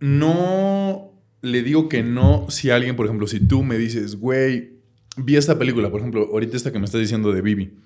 [0.00, 4.80] no le digo que no si alguien, por ejemplo, si tú me dices, güey,
[5.16, 7.78] vi esta película, por ejemplo, ahorita esta que me estás diciendo de Bibi.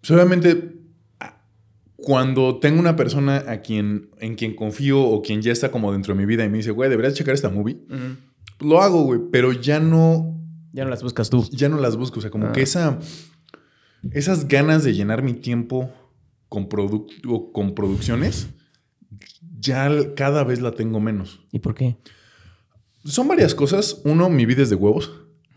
[0.00, 0.76] Pues obviamente,
[1.96, 6.14] cuando tengo una persona a quien, en quien confío o quien ya está como dentro
[6.14, 7.78] de mi vida y me dice, güey, deberías checar esta movie,
[8.60, 10.34] lo hago, güey, pero ya no.
[10.72, 11.48] Ya no las buscas tú.
[11.50, 12.18] Ya no las busco.
[12.18, 12.98] O sea, como que esa.
[14.12, 15.92] Esas ganas de llenar mi tiempo
[16.48, 16.68] con,
[17.52, 18.48] con producciones,
[19.58, 21.40] ya cada vez la tengo menos.
[21.52, 21.96] ¿Y por qué?
[23.04, 24.00] Son varias cosas.
[24.04, 25.12] Uno, mi vida es de huevos.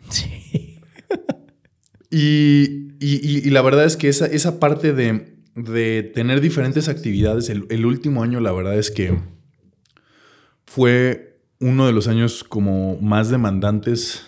[0.09, 0.79] Sí.
[2.09, 8.23] y, la verdad es que esa, esa parte de, de tener diferentes actividades, el, último
[8.23, 9.19] año, la verdad es que
[10.65, 14.25] fue uno de los años como más demandantes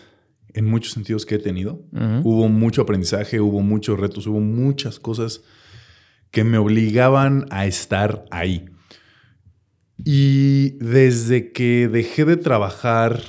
[0.54, 1.82] en muchos sentidos que he tenido.
[2.24, 5.42] Hubo mucho aprendizaje, hubo muchos retos, hubo muchas cosas
[6.30, 8.66] que me obligaban a estar ahí.
[10.06, 13.22] Y desde que dejé de trabajar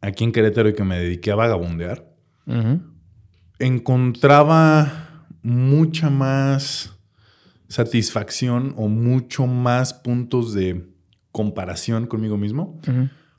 [0.00, 2.12] aquí en Querétaro y que me dediqué a vagabundear,
[3.58, 6.98] encontraba mucha más
[7.68, 10.92] satisfacción o mucho más puntos de
[11.30, 12.78] comparación conmigo mismo.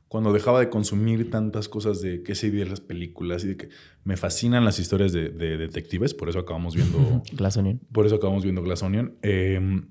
[0.08, 3.70] Cuando dejaba de consumir tantas cosas de que se de las películas y de que
[4.04, 7.80] me fascinan las historias de, detectives, por eso acabamos viendo Glass Onion.
[7.92, 9.16] Por eso acabamos viendo Glass Onion.
[9.22, 9.88] Em,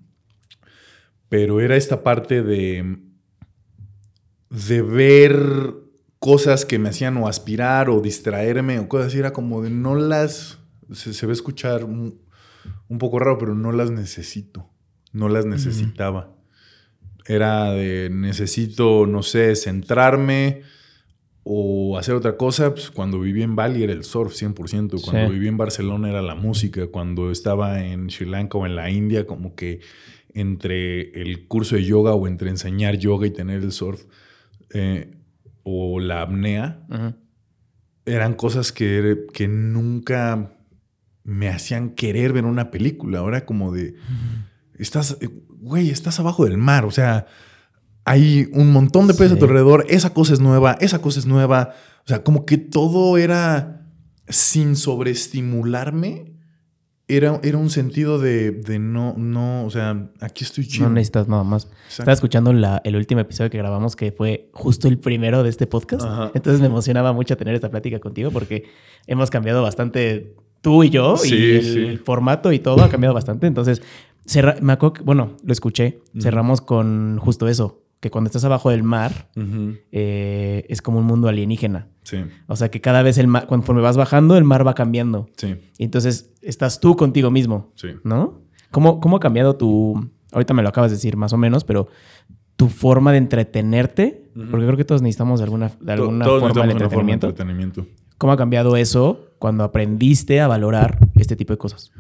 [1.33, 2.99] pero era esta parte de,
[4.51, 5.73] de ver
[6.19, 9.19] cosas que me hacían o aspirar o distraerme o cosas así.
[9.19, 10.59] Era como de no las.
[10.93, 12.21] Se, ve escuchar un,
[12.99, 14.69] poco raro, pero no las necesito.
[15.15, 16.37] No las necesitaba.
[17.25, 20.61] Era de necesito, no sé, centrarme
[21.45, 22.75] o hacer otra cosa.
[22.75, 25.01] Pues cuando viví en Bali era el surf 100%.
[25.01, 26.89] Cuando viví en Barcelona era la música.
[26.89, 29.81] Cuando estaba en Sri Lanka o en la India, como que
[30.35, 34.05] entre el curso de yoga o entre enseñar yoga y tener el surf
[34.71, 35.17] eh,
[35.63, 36.87] o la apnea,
[38.05, 40.57] eran cosas que, que, nunca
[41.25, 43.21] me hacían querer ver una película.
[43.21, 43.95] Ahora como de,
[44.77, 47.27] estás, eh, güey, estás abajo del mar, o sea,
[48.05, 51.27] hay un montón de peces a tu alrededor, esa cosa es nueva, esa cosa es
[51.27, 53.89] nueva, o sea, como que todo era
[54.29, 56.33] sin sobreestimularme
[57.17, 60.89] era, un sentido de, no, no, o sea, aquí estoy chido.
[60.89, 61.69] No necesitas nada más.
[61.89, 66.07] Estaba escuchando el último episodio que grabamos, que fue justo el primero de este podcast.
[66.35, 68.65] Entonces me emocionaba mucho tener esta plática contigo porque
[69.07, 73.47] hemos cambiado bastante tú y yo y el, formato y todo ha cambiado bastante.
[73.47, 73.83] Entonces,
[74.61, 76.01] me acuerdo bueno, lo escuché.
[76.19, 79.29] Cerramos con justo eso que cuando estás abajo del mar
[79.93, 81.87] eh, es como un mundo alienígena.
[82.03, 82.25] Sí.
[82.49, 85.29] O sea que cada vez el mar, conforme vas bajando, el mar va cambiando.
[85.37, 85.55] Sí.
[85.79, 87.71] Y entonces estás tú contigo mismo.
[87.77, 87.91] Sí.
[88.03, 88.41] ¿No?
[88.73, 90.11] ¿Cómo, ¿Cómo ha cambiado tu.
[90.33, 91.87] Ahorita me lo acabas de decir más o menos, pero
[92.57, 94.29] tu forma de entretenerte?
[94.35, 97.29] Porque creo que todos necesitamos de alguna, de alguna forma, de entretenimiento.
[97.29, 97.87] entretenimiento.
[98.19, 101.93] ¿Cómo ha cambiado eso cuando aprendiste a valorar este tipo de cosas?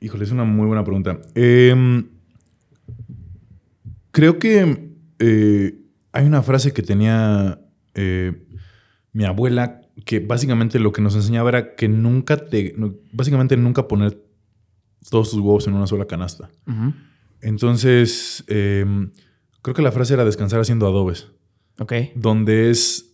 [0.00, 1.18] Híjole, es una muy buena pregunta.
[1.34, 2.02] Eh,
[4.12, 5.78] Creo que eh,
[6.12, 7.60] hay una frase que tenía
[7.94, 8.46] eh,
[9.12, 12.74] mi abuela que básicamente lo que nos enseñaba era que nunca te.
[13.12, 14.22] Básicamente nunca poner
[15.10, 16.50] todos tus huevos en una sola canasta.
[17.40, 19.10] Entonces, em,
[19.62, 21.28] creo que la frase era descansar haciendo adobes.
[21.78, 21.92] Ok.
[22.14, 23.08] Donde es.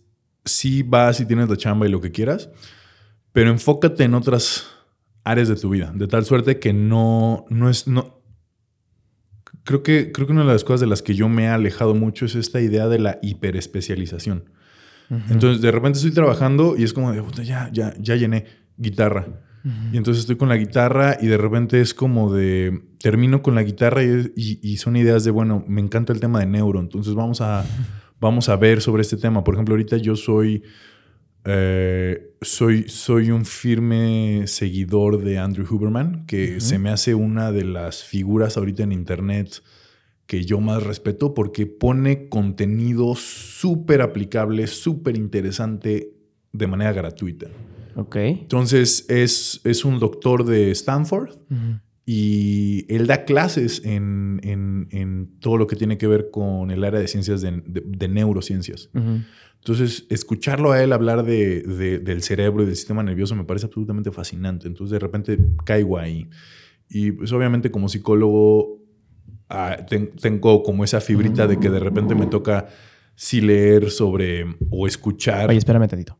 [0.45, 2.49] Sí vas y tienes la chamba y lo que quieras,
[3.33, 4.67] pero enfócate en otras
[5.23, 7.87] áreas de tu vida, de tal suerte que no, no es.
[7.87, 8.18] No,
[9.69, 11.93] creo que, creo que una de las cosas de las que yo me he alejado
[11.93, 14.45] mucho es esta idea de la hiperespecialización.
[15.29, 18.45] Entonces, de repente estoy trabajando y es como de, ya, ya, ya llené
[18.77, 19.27] guitarra.
[19.93, 23.61] Y entonces estoy con la guitarra y de repente es como de, termino con la
[23.61, 27.63] guitarra y, son ideas de, bueno, me encanta el tema de neuro, entonces vamos a,
[28.19, 29.43] vamos a ver sobre este tema.
[29.43, 30.63] Por ejemplo, ahorita yo soy
[31.51, 37.63] eh, soy, soy un firme seguidor de Andrew Huberman, que se me hace una de
[37.63, 39.63] las figuras ahorita en Internet
[40.27, 46.13] que yo más respeto porque pone contenido súper aplicable, súper interesante
[46.53, 47.47] de manera gratuita.
[47.95, 48.15] Ok.
[48.15, 51.31] Entonces es, es un doctor de Stanford
[52.11, 57.07] y él da clases en, todo lo que tiene que ver con el área de
[57.07, 58.89] ciencias de, neurociencias.
[59.59, 61.61] Entonces, escucharlo a él hablar de,
[62.03, 64.67] del cerebro y del sistema nervioso me parece absolutamente fascinante.
[64.67, 66.27] Entonces, de repente caigo ahí.
[66.89, 68.79] Y pues obviamente como psicólogo
[69.47, 69.77] ah,
[70.19, 72.69] tengo como esa fibrita de que de repente me toca
[73.13, 75.47] sí leer sobre o escuchar.
[75.47, 76.17] Oye, espérame tantito.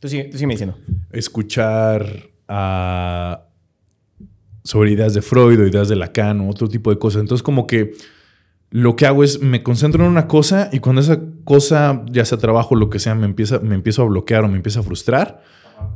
[0.00, 0.76] tú, sigue, tú sigue diciendo.
[1.12, 2.32] Escuchar
[4.70, 7.22] sobre ideas de Freud o ideas de Lacan o otro tipo de cosas.
[7.22, 7.92] Entonces, como que
[8.70, 12.38] lo que hago es me concentro en una cosa y cuando esa cosa, ya sea
[12.38, 15.42] trabajo lo que sea, me, empieza, me empiezo a bloquear o me empieza a frustrar,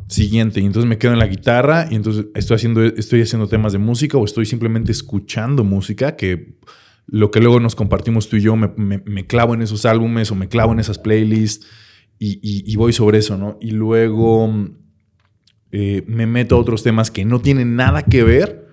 [0.09, 0.61] siguiente.
[0.61, 3.79] Y entonces me quedo en la guitarra y entonces estoy haciendo, estoy haciendo temas de
[3.79, 6.59] música o estoy simplemente escuchando música que
[7.06, 10.49] lo que luego nos compartimos tú y yo, me, clavo en esos álbumes o me
[10.49, 11.65] clavo en esas playlists
[12.19, 13.56] y, voy sobre eso, ¿no?
[13.61, 14.53] Y luego
[15.70, 18.63] eh, me meto a otros temas que no tienen nada que ver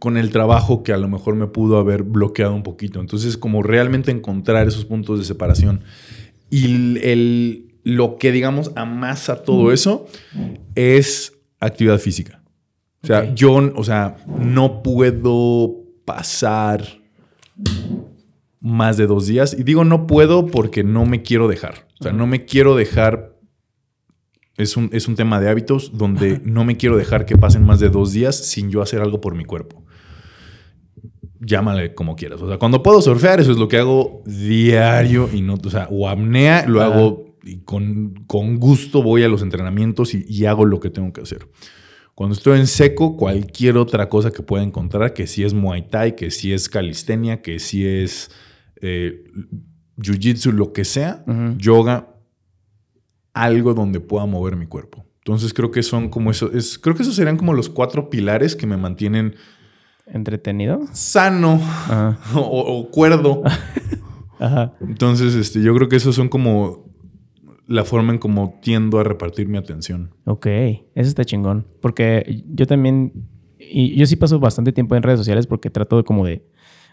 [0.00, 3.00] con el trabajo que a lo mejor me pudo haber bloqueado un poquito.
[3.00, 5.84] Entonces, como realmente encontrar esos puntos de separación.
[6.48, 10.06] Y el, lo que, digamos, amasa todo eso
[10.74, 12.42] es actividad física.
[13.02, 15.76] O sea, yo, o sea, no puedo
[16.06, 16.82] pasar
[18.60, 19.54] más de dos días.
[19.58, 21.86] Y digo no puedo porque no me quiero dejar.
[22.00, 23.36] O sea, no me quiero dejar.
[24.56, 27.80] Es un, es un tema de hábitos donde no me quiero dejar que pasen más
[27.80, 29.84] de dos días sin yo hacer algo por mi cuerpo.
[31.40, 32.40] Llámale como quieras.
[32.42, 35.88] O sea, cuando puedo surfear, eso es lo que hago diario y no, o sea,
[35.90, 40.66] o apnea, lo hago y con, con, gusto voy a los entrenamientos y, y hago
[40.66, 41.48] lo que tengo que hacer.
[42.14, 46.16] Cuando estoy en seco, cualquier otra cosa que pueda encontrar, que si es Muay Thai,
[46.16, 48.30] que si es calistenia, que si es
[48.82, 49.24] eh,
[49.96, 51.24] Jiu-Jitsu, lo que sea,
[51.56, 52.14] yoga,
[53.32, 55.06] algo donde pueda mover mi cuerpo.
[55.18, 58.54] Entonces creo que son como eso, es, creo que esos serían como los cuatro pilares
[58.54, 59.36] que me mantienen
[60.06, 61.60] entretenido, sano
[62.34, 63.42] o, cuerdo.
[64.80, 66.90] Entonces, este, yo creo que esos son como
[67.66, 70.14] la forma en cómo tiendo a repartir mi atención.
[70.24, 71.66] Ok, eso está chingón.
[71.80, 73.12] Porque yo también,
[73.58, 76.44] y yo sí paso bastante tiempo en redes sociales porque trato de como de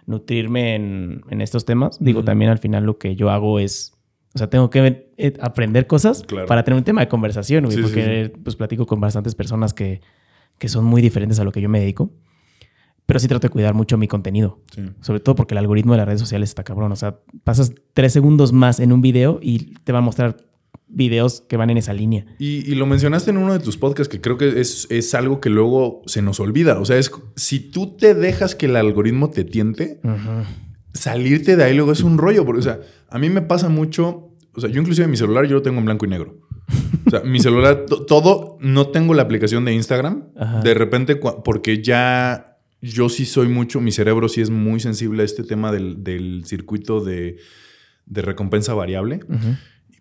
[0.06, 1.98] nutrirme en, estos temas.
[2.00, 3.94] Digo, también al final lo que yo hago es,
[4.34, 8.56] o sea, tengo que eh, aprender cosas para tener un tema de conversación, porque pues
[8.56, 10.02] platico con bastantes personas que,
[10.58, 12.12] que son muy diferentes a lo que yo me dedico.
[13.08, 14.62] Pero sí trato de cuidar mucho mi contenido.
[15.00, 16.92] Sobre todo porque el algoritmo de las redes sociales está cabrón.
[16.92, 20.38] O sea, pasas tres segundos más en un video y te va a mostrar
[20.90, 22.26] videos que van en esa línea.
[22.38, 25.50] Y, lo mencionaste en uno de tus podcasts, que creo que es, es, algo que
[25.50, 26.80] luego se nos olvida.
[26.80, 30.02] O sea, es si tú te dejas que el algoritmo te tiente,
[30.94, 32.46] salirte de ahí luego es un rollo.
[32.46, 34.34] Porque, o sea, a mí me pasa mucho.
[34.54, 36.42] O sea, yo inclusive mi celular yo lo tengo en blanco y negro.
[37.06, 40.26] O sea, mi celular, todo, no tengo la aplicación de Instagram.
[40.62, 45.26] De repente, porque ya yo sí soy mucho, mi cerebro sí es muy sensible a
[45.26, 47.38] este tema del, circuito de,
[48.08, 49.20] recompensa variable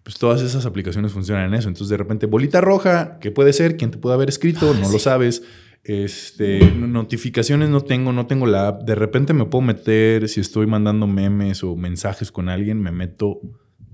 [0.06, 1.66] pues todas esas aplicaciones funcionan en eso.
[1.66, 3.76] Entonces, de repente, bolita roja, ¿qué puede ser?
[3.76, 4.72] ¿Quién te puede haber escrito?
[4.72, 5.42] No lo sabes.
[5.82, 8.82] Este, notificaciones no tengo, no tengo la app.
[8.84, 13.40] De repente me puedo meter, si estoy mandando memes o mensajes con alguien, me meto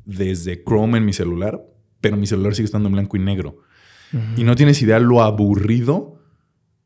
[0.05, 1.65] desde Chrome en mi celular,
[2.03, 3.61] pero mi celular sigue estando en blanco y negro.
[4.37, 6.21] Y no tienes idea lo aburrido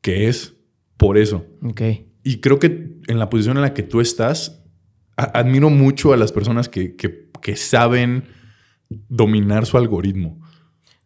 [0.03, 0.56] que es
[0.97, 1.47] por eso.
[1.63, 1.83] Ok.
[2.23, 4.65] Y creo que en la posición en la que tú estás,
[5.17, 8.25] admiro mucho a las personas que, que, que saben
[8.89, 10.41] dominar su algoritmo.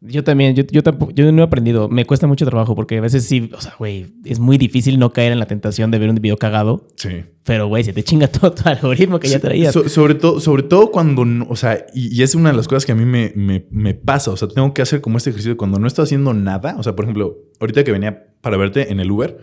[0.03, 1.91] Yo también, yo, yo, tampoco, yo no he aprendido.
[1.91, 5.13] Me cuesta mucho trabajo porque a veces sí, o sea, güey, es muy difícil no
[5.13, 6.89] caer en la tentación de ver un video cagado.
[6.97, 7.25] Sí.
[7.45, 9.75] Pero, güey, se te chinga todo tu algoritmo que ya traías.
[9.75, 12.95] sobre, todo, sobre todo cuando, o sea, y, es una de las cosas que a
[12.95, 13.35] mí me,
[13.71, 14.31] me, pasa.
[14.31, 16.77] O sea, tengo que hacer como este ejercicio cuando no estoy haciendo nada.
[16.79, 19.39] O sea, por ejemplo, ahorita que venía para verte en el Uber,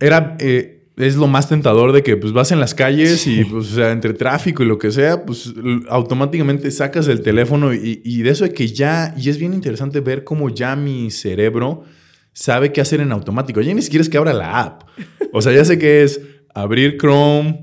[0.00, 0.38] era.
[0.40, 3.74] Eh, es lo más tentador de que pues vas en las calles y pues, o
[3.74, 5.52] sea, entre tráfico y lo que sea, pues
[5.90, 10.24] automáticamente sacas el teléfono y, de eso de que ya, y es bien interesante ver
[10.24, 11.84] cómo ya mi cerebro
[12.32, 13.60] sabe qué hacer en automático.
[13.60, 14.82] Ya ni siquiera es que abra la app.
[15.32, 16.20] O sea, ya sé que es
[16.54, 17.62] abrir Chrome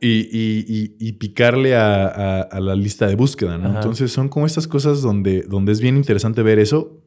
[0.00, 3.74] y, picarle a, la lista de búsqueda, ¿no?
[3.74, 7.02] Entonces son como estas cosas donde, donde es bien interesante ver eso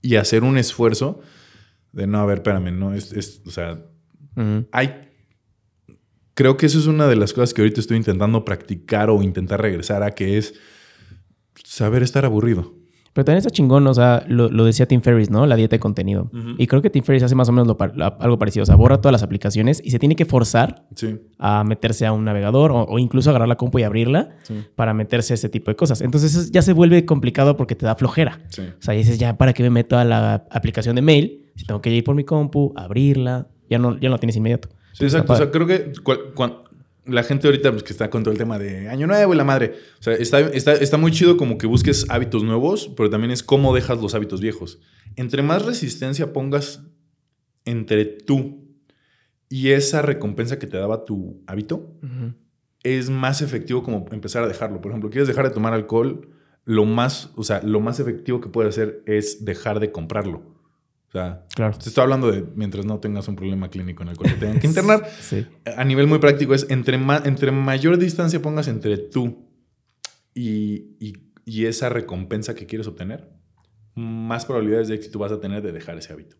[0.00, 1.20] y hacer un esfuerzo
[1.92, 3.78] de no, a ver, espérame, no, es, es o sea
[4.72, 5.08] hay.
[6.34, 9.60] Creo que eso es una de las cosas que ahorita estoy intentando practicar o intentar
[9.60, 10.54] regresar a, que es
[11.64, 12.82] saber estar aburrido.
[13.12, 15.44] Pero también está chingón, o sea, lo, decía Tim Ferriss, ¿no?
[15.44, 16.30] La dieta de contenido.
[16.56, 17.76] Y creo que Tim Ferriss hace más o menos
[18.18, 18.62] algo parecido.
[18.62, 20.86] O sea, borra todas las aplicaciones y se tiene que forzar
[21.38, 24.36] a meterse a un navegador o, incluso agarrar la compu y abrirla
[24.76, 26.00] para meterse a ese tipo de cosas.
[26.00, 28.40] Entonces ya se vuelve complicado porque te da flojera.
[28.58, 31.50] O sea, dices, ya, ¿para qué me meto a la aplicación de mail?
[31.56, 34.68] Si tengo que ir por mi compu, abrirla, ya no, ya no lo tienes inmediato.
[34.92, 35.32] Sí, exacto.
[35.32, 35.92] O sea, creo que
[37.06, 39.44] la gente ahorita pues, que está con todo el tema de año nuevo y la
[39.44, 43.30] madre, o sea, está, está, está muy chido como que busques hábitos nuevos, pero también
[43.30, 44.78] es cómo dejas los hábitos viejos.
[45.16, 46.82] Entre más resistencia pongas
[47.64, 48.62] entre tú
[49.48, 51.94] y esa recompensa que te daba tu hábito,
[52.82, 54.80] es más efectivo como empezar a dejarlo.
[54.80, 56.28] Por ejemplo, quieres dejar de tomar alcohol,
[56.64, 60.51] lo más, o sea, lo más efectivo que puedes hacer es dejar de comprarlo.
[61.14, 61.76] O O sea, claro.
[61.76, 64.60] te estoy hablando de mientras no tengas un problema clínico en el cual te tengan
[64.60, 65.06] que internar.
[65.20, 65.46] sí.
[65.76, 69.46] A nivel muy práctico es entre, entre mayor distancia pongas entre tú
[70.34, 70.96] y,
[71.44, 73.28] y, esa recompensa que quieres obtener,
[73.94, 76.36] más probabilidades de éxito vas a tener de dejar ese hábito.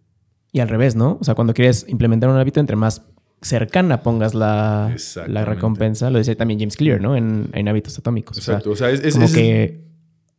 [0.53, 1.19] Y al revés, ¿no?
[1.21, 3.03] O sea, cuando quieres implementar un hábito, entre más
[3.43, 7.15] cercana pongas la, la recompensa, lo decía también James Clear, ¿no?
[7.15, 8.39] En, en hábitos atómicos.
[8.39, 8.71] Exacto.
[8.71, 9.85] O sea, es, como que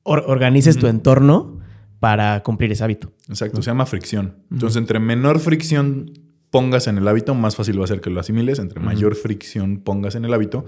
[0.04, 1.60] organices tu entorno
[2.04, 3.14] para cumplir ese hábito.
[3.30, 4.36] Exacto, se llama fricción.
[4.52, 6.12] Entonces, entre menor fricción
[6.50, 8.60] pongas en el hábito, más fácil va a ser que lo asimiles.
[8.60, 10.66] Entre mayor fricción pongas en el hábito,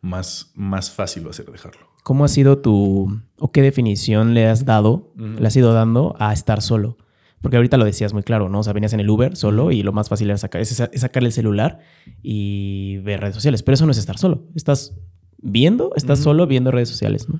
[0.00, 1.82] más, más fácil va a ser dejarlo.
[2.02, 6.32] ¿Cómo ha sido tu, o qué definición le has dado, le has ido dando a
[6.32, 6.96] estar solo?
[7.42, 8.60] Porque ahorita lo decías muy claro, ¿no?
[8.60, 11.22] O sea, venías en el Uber solo y lo más fácil era sacar, es, sacar
[11.22, 11.80] el celular
[12.22, 13.62] y ver redes sociales.
[13.62, 14.44] Pero eso no es estar solo.
[14.54, 14.96] Estás
[15.42, 17.38] viendo, estás solo viendo redes sociales, ¿no?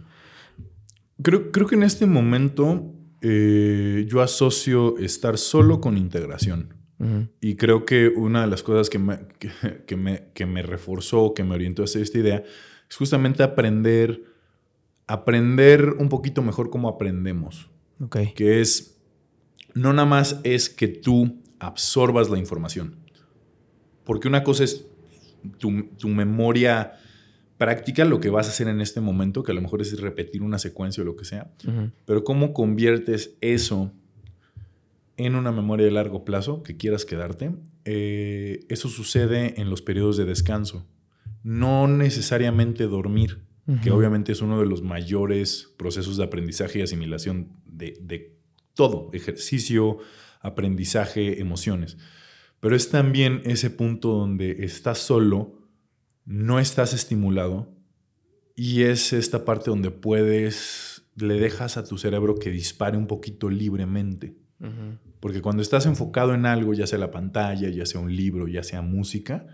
[1.23, 6.75] Creo, creo que en este momento eh, yo asocio estar solo con integración.
[7.41, 9.21] Y creo que una de las cosas que me,
[9.87, 12.45] que, me, que me reforzó, que me orientó a hacer esta idea,
[12.91, 14.23] es justamente aprender,
[15.07, 17.71] aprender un poquito mejor cómo aprendemos.
[18.01, 18.35] Okay.
[18.35, 19.01] Que es,
[19.73, 22.97] no nada más es que tú absorbas la información.
[24.05, 24.85] Porque una cosa es
[25.57, 26.99] tu, tu memoria
[27.61, 30.43] práctica lo que vas a hacer en este momento, que a lo mejor es repetir
[30.43, 31.53] una secuencia o lo que sea,
[32.07, 33.93] pero cómo conviertes eso
[35.19, 37.51] en una memoria de largo plazo que quieras quedarte,
[37.85, 40.87] eh, eso sucede en los periodos de descanso.
[41.43, 43.43] No necesariamente dormir,
[43.83, 48.39] que obviamente es uno de los mayores procesos de aprendizaje y asimilación de, de
[48.73, 49.99] todo, ejercicio,
[50.41, 51.99] aprendizaje, emociones.
[52.59, 55.60] Pero es también ese punto donde estás solo,
[56.31, 57.75] no estás estimulado
[58.55, 63.51] y es esta parte donde puedes, le dejas a tu cerebro que dispare un poquito
[63.51, 64.37] libremente.
[65.19, 68.63] Porque cuando estás enfocado en algo, ya sea la pantalla, ya sea un libro, ya
[68.63, 69.45] sea música,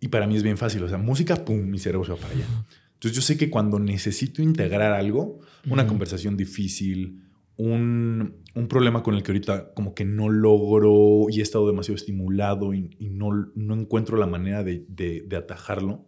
[0.00, 2.34] y para mí es bien fácil, o sea, música, pum, mi cerebro se va para
[2.34, 2.46] allá.
[2.94, 7.29] Entonces yo sé que cuando necesito integrar algo, una conversación difícil,
[7.60, 12.74] un, problema con el que ahorita como que no logro y he estado demasiado estimulado
[12.74, 16.06] y, no, no, encuentro la manera de, atajarlo.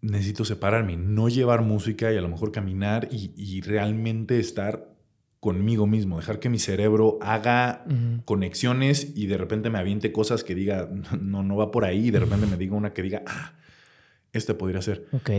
[0.00, 4.94] Necesito separarme, no llevar música y a lo mejor caminar y, realmente estar
[5.40, 7.84] conmigo mismo, dejar que mi cerebro haga
[8.24, 10.88] conexiones y de repente me aviente cosas que diga,
[11.20, 13.54] no, no va por ahí, y de repente me diga una que diga, ah,
[14.32, 15.06] este podría ser.
[15.12, 15.30] Ok.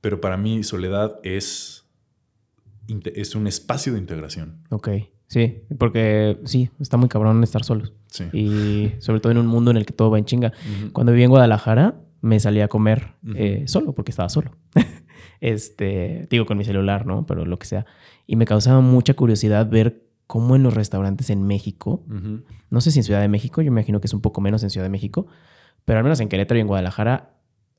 [0.00, 1.83] Pero para mí soledad es
[2.88, 4.58] es un espacio de integración.
[4.70, 4.88] Ok,
[5.26, 7.92] sí, porque sí, está muy cabrón estar solos.
[8.06, 8.24] Sí.
[8.32, 10.52] Y sobre todo en un mundo en el que todo va en chinga.
[10.92, 14.56] Cuando viví en Guadalajara, me salí a comer eh, solo, porque estaba solo.
[15.40, 17.26] este, digo con mi celular, ¿no?
[17.26, 17.86] Pero lo que sea.
[18.26, 22.02] Y me causaba mucha curiosidad ver cómo en los restaurantes en México,
[22.70, 24.62] no sé si en Ciudad de México, yo me imagino que es un poco menos
[24.62, 25.26] en Ciudad de México,
[25.84, 27.33] pero al menos en Querétaro y en Guadalajara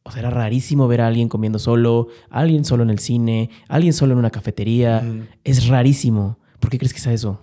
[0.08, 3.92] o sea, era rarísimo ver a alguien comiendo solo, alguien solo en el cine, alguien
[3.92, 5.04] solo en una cafetería.
[5.44, 6.38] Es rarísimo.
[6.60, 7.42] ¿Por qué crees que sea eso?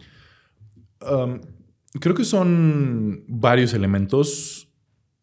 [1.00, 1.40] Um,
[2.00, 4.68] creo que son varios elementos.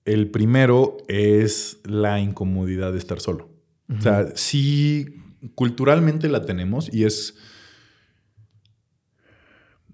[0.04, 3.50] El primero es la incomodidad de estar solo.
[3.98, 5.06] O sea, sí,
[5.56, 7.38] culturalmente la tenemos y es...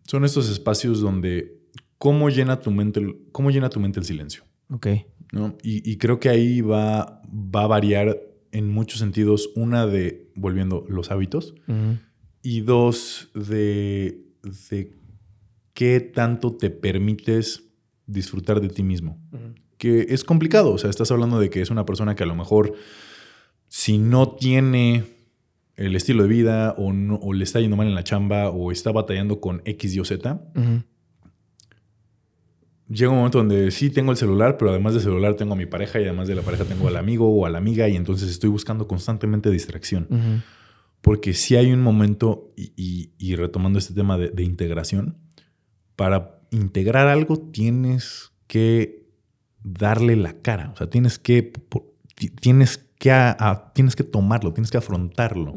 [0.07, 1.61] Son estos espacios donde...
[1.99, 4.43] ¿Cómo llena tu mente, cómo llena tu mente el silencio?
[4.69, 4.87] Ok.
[5.63, 9.49] Y, creo que ahí va, va a variar en muchos sentidos.
[9.55, 11.55] Una de, volviendo, los hábitos.
[12.41, 14.23] Y dos, de,
[14.69, 14.93] de
[15.73, 17.63] qué tanto te permites
[18.07, 19.19] disfrutar de ti mismo.
[19.77, 20.71] Que es complicado.
[20.71, 22.73] O sea, estás hablando de que es una persona que a lo mejor,
[23.67, 25.03] si no tiene
[25.75, 28.91] el estilo de vida o, o le está yendo mal en la chamba o está
[28.91, 30.41] batallando con X, Y o Z,
[32.89, 35.65] llega un momento donde sí tengo el celular, pero además del celular tengo a mi
[35.65, 38.29] pareja y además de la pareja tengo al amigo o a la amiga y entonces
[38.29, 40.43] estoy buscando constantemente distracción.
[41.01, 45.17] Porque si hay un momento, y, retomando este tema de, integración,
[45.95, 49.05] para integrar algo tienes que
[49.63, 51.53] darle la cara, o sea, tienes que,
[52.39, 53.11] tienes que,
[53.73, 55.55] tienes que tomarlo, tienes que afrontarlo.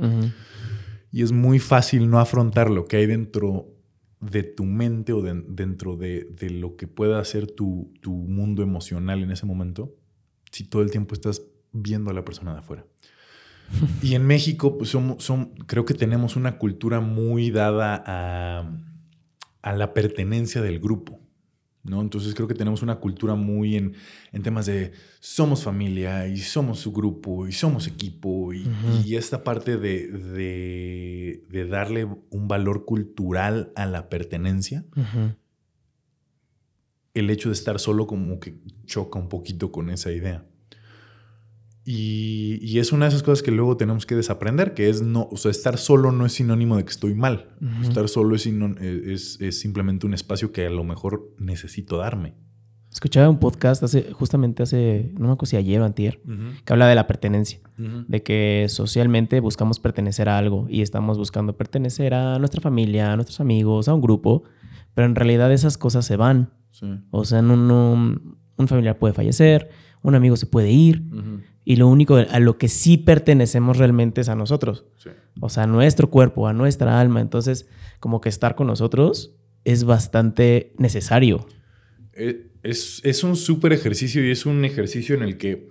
[1.10, 3.77] Y es muy fácil no afrontar lo que hay dentro
[4.20, 9.46] de tu mente o dentro de, lo que pueda ser tu, mundo emocional en ese
[9.46, 9.94] momento,
[10.50, 12.84] si todo el tiempo estás viendo a la persona de afuera.
[14.02, 18.80] y en México, pues son, creo que tenemos una cultura muy dada a,
[19.62, 21.20] a la pertenencia del grupo.
[21.88, 22.00] ¿No?
[22.00, 23.94] Entonces creo que tenemos una cultura muy en,
[24.42, 28.66] temas de somos familia y somos su grupo y somos equipo y,
[29.14, 34.84] esta parte de, de, darle un valor cultural a la pertenencia.
[37.14, 40.47] El hecho de estar solo como que choca un poquito con esa idea.
[41.90, 45.38] Y, es una de esas cosas que luego tenemos que desaprender, que es no, o
[45.38, 47.48] sea, estar solo no es sinónimo de que estoy mal.
[47.80, 52.34] Estar solo es, es, simplemente un espacio que a lo mejor necesito darme.
[52.92, 56.20] Escuchaba un podcast hace, justamente hace, no me acuerdo si ayer o antier,
[56.66, 61.56] que habla de la pertenencia, de que socialmente buscamos pertenecer a algo y estamos buscando
[61.56, 64.42] pertenecer a nuestra familia, a nuestros amigos, a un grupo,
[64.92, 66.50] pero en realidad esas cosas se van.
[67.10, 69.70] O sea, un, un, familiar puede fallecer,
[70.02, 71.02] un amigo se puede ir,
[71.68, 74.86] y lo único a lo que sí pertenecemos realmente es a nosotros.
[75.38, 77.20] O sea, a nuestro cuerpo, a nuestra alma.
[77.20, 77.68] Entonces,
[78.00, 79.34] como que estar con nosotros
[79.64, 81.46] es bastante necesario.
[82.14, 85.68] Eh, es, un súper ejercicio y es un ejercicio en el que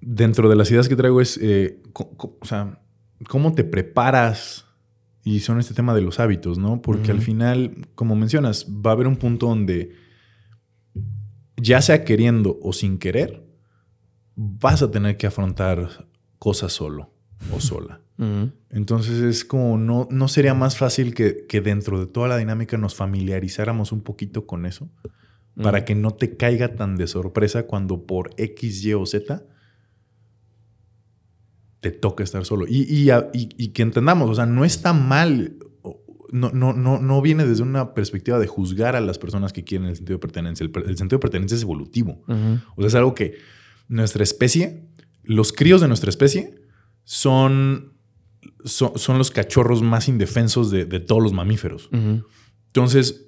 [0.00, 2.80] dentro de las ideas que traigo es, eh, o sea,
[3.26, 4.66] cómo te preparas
[5.24, 6.80] y son este tema de los hábitos, ¿no?
[6.80, 10.06] Porque al final, como mencionas, va a haber un punto donde
[11.60, 13.44] ya sea queriendo o sin querer,
[14.34, 16.06] vas a tener que afrontar
[16.38, 17.12] cosas solo
[17.52, 18.00] o sola.
[18.70, 22.96] Entonces es como, no, no sería más fácil que, dentro de toda la dinámica nos
[22.96, 24.88] familiarizáramos un poquito con eso
[25.54, 29.44] para que no te caiga tan de sorpresa cuando por X, Y o Z
[31.80, 32.66] te toca estar solo.
[32.68, 35.56] Y, y, y, que entendamos, o sea, no está mal
[36.30, 39.88] no, no, no, no viene desde una perspectiva de juzgar a las personas que quieren
[39.88, 40.64] el sentido de pertenencia.
[40.64, 42.22] El, sentido de pertenencia es evolutivo.
[42.76, 43.38] O sea, es algo que
[43.88, 44.88] nuestra especie,
[45.22, 46.60] los críos de nuestra especie,
[47.04, 47.94] son,
[48.64, 51.88] son, los cachorros más indefensos de, todos los mamíferos.
[52.66, 53.26] Entonces,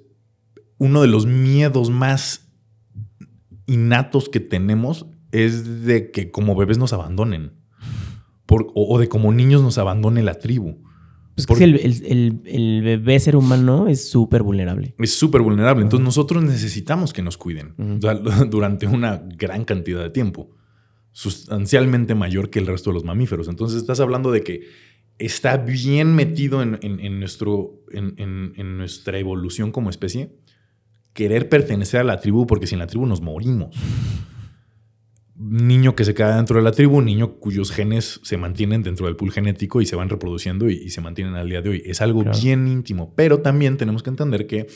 [0.77, 2.51] uno de los miedos más
[3.65, 7.53] innatos que tenemos es de que como bebés nos abandonen.
[8.47, 10.90] o, de como niños nos abandone la tribu.
[11.35, 14.95] Pues que el, bebé ser humano es súper vulnerable.
[14.99, 15.83] Es súper vulnerable.
[15.83, 17.73] Entonces nosotros necesitamos que nos cuiden
[18.49, 20.49] durante una gran cantidad de tiempo,
[21.11, 23.47] sustancialmente mayor que el resto de los mamíferos.
[23.47, 24.61] Entonces estás hablando de que
[25.17, 30.35] está bien metido en, nuestro, en nuestra evolución como especie
[31.13, 33.75] querer pertenecer a la tribu porque sin la tribu nos morimos
[35.41, 39.07] niño que se queda dentro de la tribu, un niño cuyos genes se mantienen dentro
[39.07, 41.83] del pool genético y se van reproduciendo y, se mantienen al día de hoy.
[41.85, 44.67] Es algo bien íntimo, pero también tenemos que entender que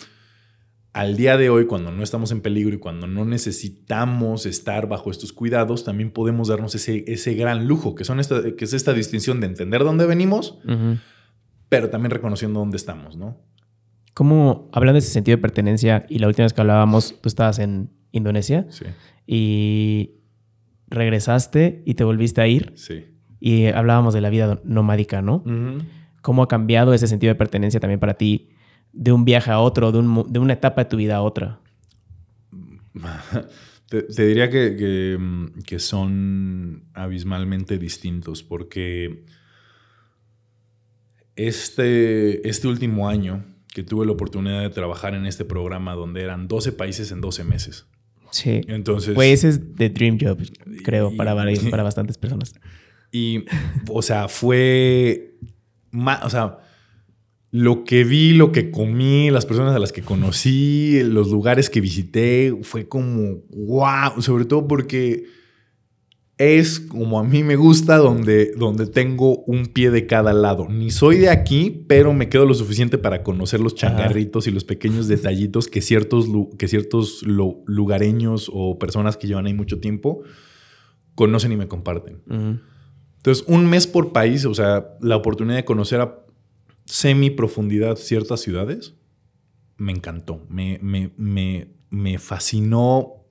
[0.93, 5.11] al día de hoy, cuando no estamos en peligro y cuando no necesitamos estar bajo
[5.11, 8.93] estos cuidados, también podemos darnos ese, ese gran lujo, que, son esta, que es esta
[8.93, 10.57] distinción de entender dónde venimos,
[11.69, 13.41] pero también reconociendo dónde estamos, ¿no?
[14.13, 17.59] Como hablando de ese sentido de pertenencia, y la última vez que hablábamos, tú estabas
[17.59, 18.65] en Indonesia.
[18.69, 18.85] Sí.
[19.27, 20.24] Y
[20.87, 22.73] regresaste y te volviste a ir.
[22.75, 23.05] Sí.
[23.39, 25.43] Y hablábamos de la vida nomádica, ¿no?
[26.21, 28.49] ¿Cómo ha cambiado ese sentido de pertenencia también para ti
[28.91, 31.59] de un viaje a otro, de, una etapa de tu vida a otra?
[33.89, 35.17] te, diría que,
[35.65, 39.25] que, son abismalmente distintos porque
[41.35, 43.43] este, este último año
[43.73, 47.43] que tuve la oportunidad de trabajar en este programa donde eran 12 países en 12
[47.43, 47.85] meses.
[48.31, 48.61] Sí.
[48.67, 49.13] Entonces.
[49.13, 50.39] Pues ese es The Dream Job,
[50.83, 51.35] creo, para,
[51.69, 52.53] para bastantes personas.
[53.11, 53.45] Y,
[53.89, 55.37] o sea, fue.
[56.23, 56.59] o sea,
[57.51, 61.79] lo que vi, lo que comí, las personas a las que conocí, los lugares que
[61.79, 64.21] visité, fue como wow.
[64.21, 65.25] Sobre todo porque
[66.37, 70.67] es como a mí me gusta, donde, donde tengo un pie de cada lado.
[70.69, 74.65] Ni soy de aquí, pero me quedo lo suficiente para conocer los changarritos y los
[74.65, 80.23] pequeños detallitos que ciertos, que ciertos lugareños o personas que llevan ahí mucho tiempo
[81.15, 82.21] conocen y me comparten.
[83.17, 86.19] Entonces, un mes por país, o sea, la oportunidad de conocer a
[86.85, 88.93] semi profundidad ciertas ciudades,
[89.77, 90.45] me encantó.
[90.49, 93.25] Me, me, me, me fascinó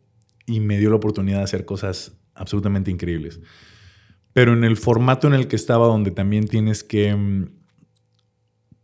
[0.47, 3.41] y me dio la oportunidad de hacer cosas absolutamente increíbles.
[4.33, 7.51] Pero en el formato en el que estaba, donde también tienes que mm,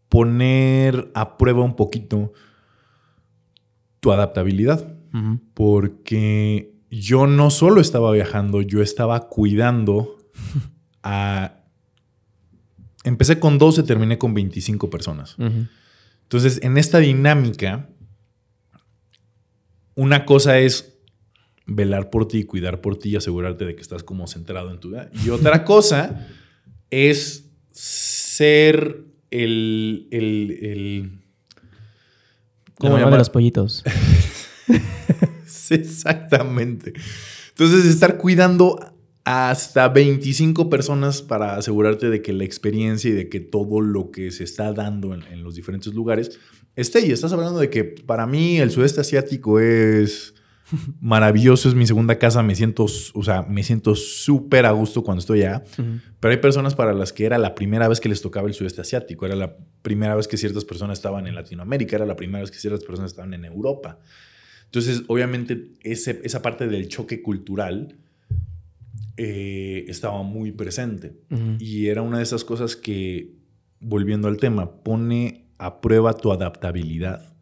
[0.08, 2.32] poner a prueba un poquito
[4.00, 4.96] tu adaptabilidad.
[5.54, 10.18] Porque yo no solo estaba viajando, yo estaba cuidando
[11.03, 11.57] a...
[13.05, 15.37] Empecé con 12, terminé con 25 personas.
[16.22, 17.88] Entonces, en esta dinámica,
[19.94, 20.98] una cosa es
[21.66, 24.90] velar por ti, cuidar por ti y asegurarte de que estás como centrado en tu
[24.90, 25.09] vida.
[25.24, 26.26] Y otra cosa
[26.90, 31.20] es ser el, el,
[32.76, 33.83] Como de los pollitos.
[35.74, 36.92] exactamente.
[37.50, 38.78] Entonces, estar cuidando
[39.24, 44.30] hasta 25 personas para asegurarte de que la experiencia y de que todo lo que
[44.30, 46.38] se está dando en, los diferentes lugares
[46.74, 47.06] esté.
[47.06, 50.35] Y estás hablando de que para mí el sudeste asiático es
[51.00, 55.20] maravilloso, es mi segunda casa, me siento, o sea, me siento súper a gusto cuando
[55.20, 55.64] estoy allá.
[55.76, 58.80] Pero hay personas para las que era la primera vez que les tocaba el sudeste
[58.80, 62.50] asiático, era la primera vez que ciertas personas estaban en Latinoamérica, era la primera vez
[62.50, 63.98] que ciertas personas estaban en Europa.
[64.70, 67.96] Entonces, obviamente, ese, esa parte del choque cultural
[69.16, 71.20] eh, estaba muy presente.
[71.59, 73.35] Y era una de esas cosas que,
[73.80, 77.35] volviendo al tema, pone a prueba tu adaptabilidad.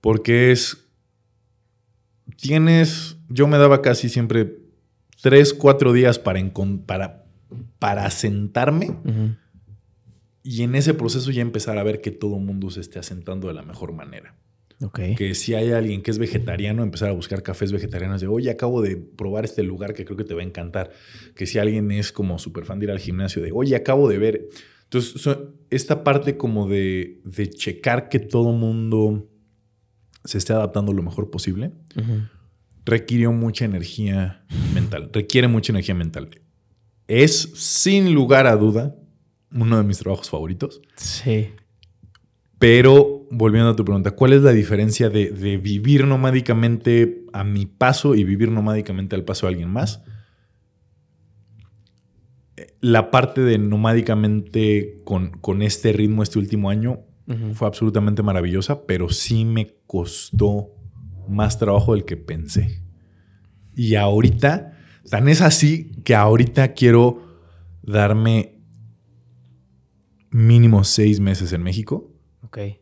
[0.00, 0.84] Porque es.
[2.38, 3.16] Tienes.
[3.28, 4.58] Yo me daba casi siempre
[5.22, 6.40] tres, cuatro días para,
[6.86, 7.24] para,
[7.78, 8.96] para sentarme.
[10.42, 13.46] Y en ese proceso ya empezar a ver que todo el mundo se esté asentando
[13.46, 14.34] de la mejor manera.
[14.92, 18.82] Que si hay alguien que es vegetariano, empezar a buscar cafés vegetarianos de, oye, acabo
[18.82, 20.90] de probar este lugar que creo que te va a encantar.
[21.34, 24.18] Que si alguien es como súper fan de ir al gimnasio, de, oye, acabo de
[24.18, 24.48] ver.
[24.84, 25.28] Entonces,
[25.70, 29.28] esta parte como de, de checar que todo mundo
[30.24, 31.72] se esté adaptando lo mejor posible,
[32.84, 34.44] requirió mucha energía
[34.74, 35.10] mental.
[35.12, 36.28] Requiere mucha energía mental.
[37.06, 38.96] Es, sin lugar a duda,
[39.52, 40.80] uno de mis trabajos favoritos.
[40.96, 41.50] Sí.
[42.58, 45.30] Pero volviendo a tu pregunta, ¿cuál es la diferencia de,
[45.62, 50.02] vivir nomádicamente a mi paso y vivir nomádicamente al paso de alguien más?
[52.80, 57.00] La parte de nomádicamente con, este ritmo este último año
[57.54, 60.70] fue absolutamente maravillosa, pero sí me costó
[61.28, 62.82] más trabajo del que pensé.
[63.74, 64.78] Y ahorita,
[65.10, 67.22] tan es así que ahorita quiero
[67.82, 68.60] darme
[70.30, 72.13] mínimo seis meses en México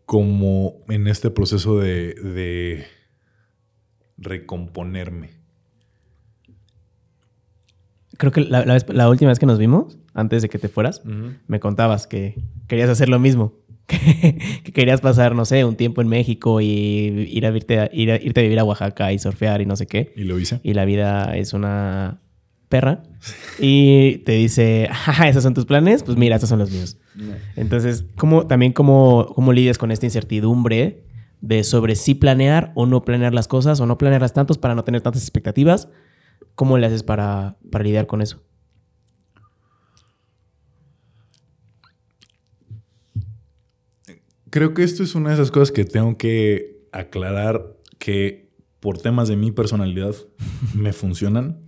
[0.06, 2.86] como en este proceso de,
[4.18, 5.30] recomponerme.
[8.18, 11.02] Creo que la, última vez que nos vimos, antes de que te fueras,
[11.46, 12.36] me contabas que
[12.68, 13.60] querías hacer lo mismo.
[14.62, 18.42] Que, querías pasar, no sé, un tiempo en México y ir a, irte irte a
[18.42, 20.14] vivir a Oaxaca y surfear y no sé qué.
[20.16, 20.60] Y lo hice.
[20.62, 22.21] Y la vida es una
[22.72, 23.02] perra
[23.58, 24.88] y te dice,
[25.26, 26.96] esos son tus planes, pues mira, estos son los míos.
[27.54, 31.04] Entonces, ¿cómo, también cómo, cómo lidias con esta incertidumbre
[31.42, 34.84] de sobre si planear o no planear las cosas o no planearlas tantos para no
[34.84, 35.90] tener tantas expectativas?
[36.54, 38.42] ¿Cómo le haces para, para lidiar con eso?
[44.48, 49.28] Creo que esto es una de esas cosas que tengo que aclarar que por temas
[49.28, 50.14] de mi personalidad
[50.74, 51.61] me funcionan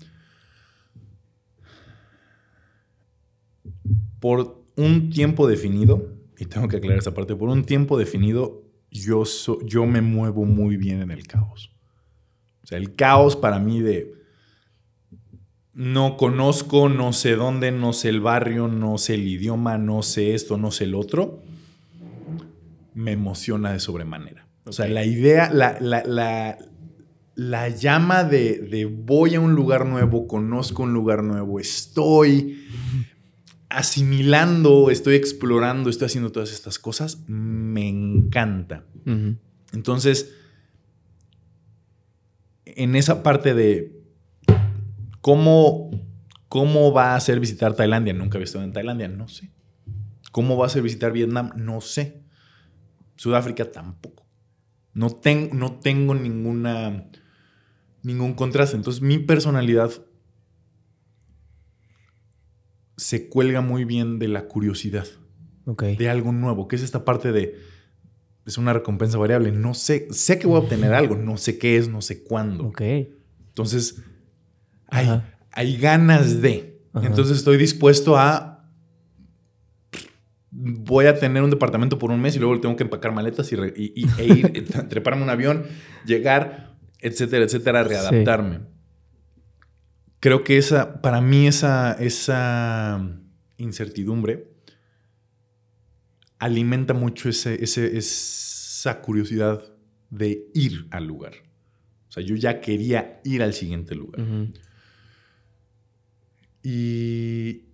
[4.24, 9.24] por un tiempo definido, y tengo que aclarar esa parte, por un tiempo definido yo,
[9.66, 11.70] yo me muevo muy bien en el caos.
[12.62, 14.14] O sea, el caos para mí de
[15.74, 20.32] no conozco, no sé dónde, no sé el barrio, no sé el idioma, no sé
[20.32, 21.42] esto, no sé el otro,
[22.94, 24.46] me emociona de sobremanera.
[24.64, 25.76] O sea, la idea, la,
[27.34, 32.64] la, llama de, de, voy a un lugar nuevo, conozco un lugar nuevo, estoy,
[33.74, 38.84] asimilando, estoy explorando, estoy haciendo todas estas cosas, me encanta.
[39.72, 40.32] Entonces,
[42.64, 44.00] en esa parte de
[45.20, 45.90] cómo,
[46.48, 49.50] cómo va a ser visitar Tailandia, nunca he estado en Tailandia, no sé.
[50.32, 51.52] ¿Cómo va a ser visitar Vietnam?
[51.56, 52.22] No sé.
[53.16, 54.26] Sudáfrica tampoco.
[54.92, 55.20] No,
[55.52, 57.06] no tengo ninguna,
[58.02, 58.76] ningún contraste.
[58.76, 59.90] Entonces, mi personalidad
[62.96, 65.06] se cuelga muy bien de la curiosidad.
[65.96, 67.58] De algo nuevo, que es esta parte de.
[68.46, 69.50] Es una recompensa variable.
[69.52, 72.64] No sé, sé que voy a obtener algo, no sé qué es, no sé cuándo.
[73.48, 74.02] Entonces,
[74.88, 76.82] hay, hay ganas de.
[77.02, 78.68] Entonces, estoy dispuesto a.
[80.50, 83.56] Voy a tener un departamento por un mes y luego tengo que empacar maletas y,
[83.56, 85.64] e ir, treparme un avión,
[86.06, 88.73] llegar, etcétera, etcétera, readaptarme
[90.24, 92.98] creo que esa, para mí esa, esa
[93.58, 94.48] incertidumbre
[96.38, 99.62] alimenta mucho ese, esa curiosidad
[100.08, 101.34] de ir al lugar.
[102.08, 104.24] O sea, yo ya quería ir al siguiente lugar.
[106.62, 107.64] y,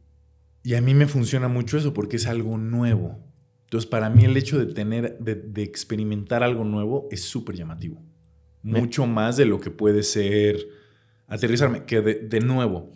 [0.64, 3.16] y, a mí me funciona mucho eso porque es algo nuevo.
[3.62, 8.02] Entonces, para mí el hecho de tener, de, experimentar algo nuevo es súper llamativo.
[8.64, 10.79] Mucho más de lo que puede ser
[11.30, 12.92] aterrizarme, que de, nuevo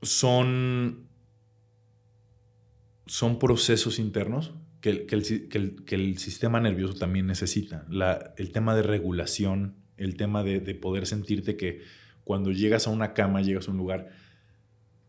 [0.00, 1.06] son,
[3.06, 5.06] son procesos internos que,
[5.90, 7.86] el, sistema nervioso también necesita.
[8.36, 11.82] el tema de regulación, el tema de, poder sentirte que
[12.24, 14.10] cuando llegas a una cama, llegas a un lugar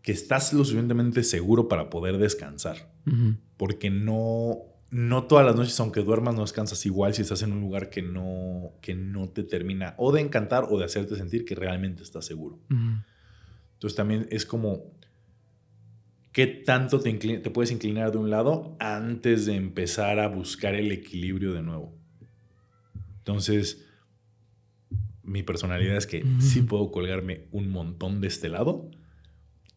[0.01, 2.91] que estás lo suficientemente seguro para poder descansar.
[3.57, 4.57] Porque no,
[4.93, 8.03] no todas las noches, aunque duermas, no descansas igual si estás en un lugar que
[8.03, 12.25] no, que no te termina o de encantar o de hacerte sentir que realmente estás
[12.25, 12.59] seguro.
[12.69, 14.93] Entonces también es como
[16.31, 20.91] qué tanto te, te, puedes inclinar de un lado antes de empezar a buscar el
[20.91, 21.97] equilibrio de nuevo.
[23.17, 23.87] Entonces,
[25.23, 28.91] mi personalidad es que sí puedo colgarme un montón de este lado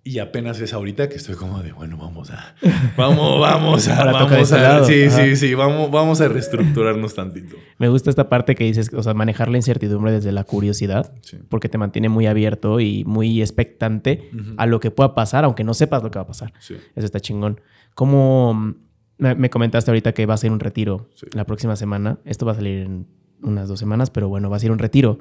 [0.07, 2.55] y apenas es ahorita que estoy como de, bueno, vamos a,
[2.97, 7.57] vamos, vamos a, vamos a, sí, sí, sí, vamos, vamos a reestructurarnos tantito.
[7.79, 11.13] Me gusta esta parte que dices, o sea, manejar la incertidumbre desde la curiosidad,
[11.49, 15.75] porque te mantiene muy abierto y muy expectante a lo que pueda pasar, aunque no
[15.75, 16.53] sepas lo que va a pasar.
[16.61, 17.61] Eso está chingón.
[17.97, 18.77] ¿Cómo
[19.19, 22.21] me comentaste ahorita que va a ser un retiro la próxima semana?
[22.25, 23.09] Esto va a salir en
[23.43, 25.19] unas dos semanas, pero bueno, va a ser un retiro.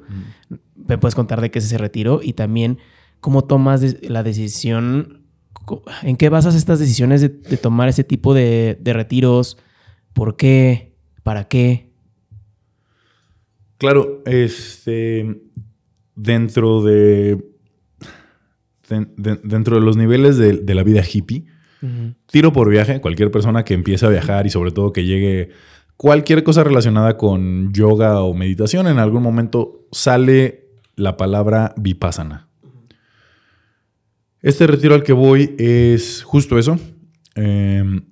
[0.76, 2.20] ¿Me puedes contar de qué es ese retiro?
[2.22, 2.78] Y también
[3.26, 5.24] ¿Cómo tomas la decisión?
[6.04, 9.58] ¿En qué basas estas decisiones de, tomar ese tipo de, retiros?
[10.12, 10.94] ¿Por qué?
[11.24, 11.90] ¿Para qué?
[13.78, 15.40] Claro, este.
[16.14, 17.44] Dentro de.
[18.88, 21.46] dentro de los niveles de, la vida hippie,
[22.26, 25.48] tiro por viaje, cualquier persona que empiece a viajar y sobre todo que llegue
[25.96, 32.45] cualquier cosa relacionada con yoga o meditación, en algún momento sale la palabra vipassana.
[34.46, 36.78] Este retiro al que voy es justo eso.
[37.34, 38.04] Em,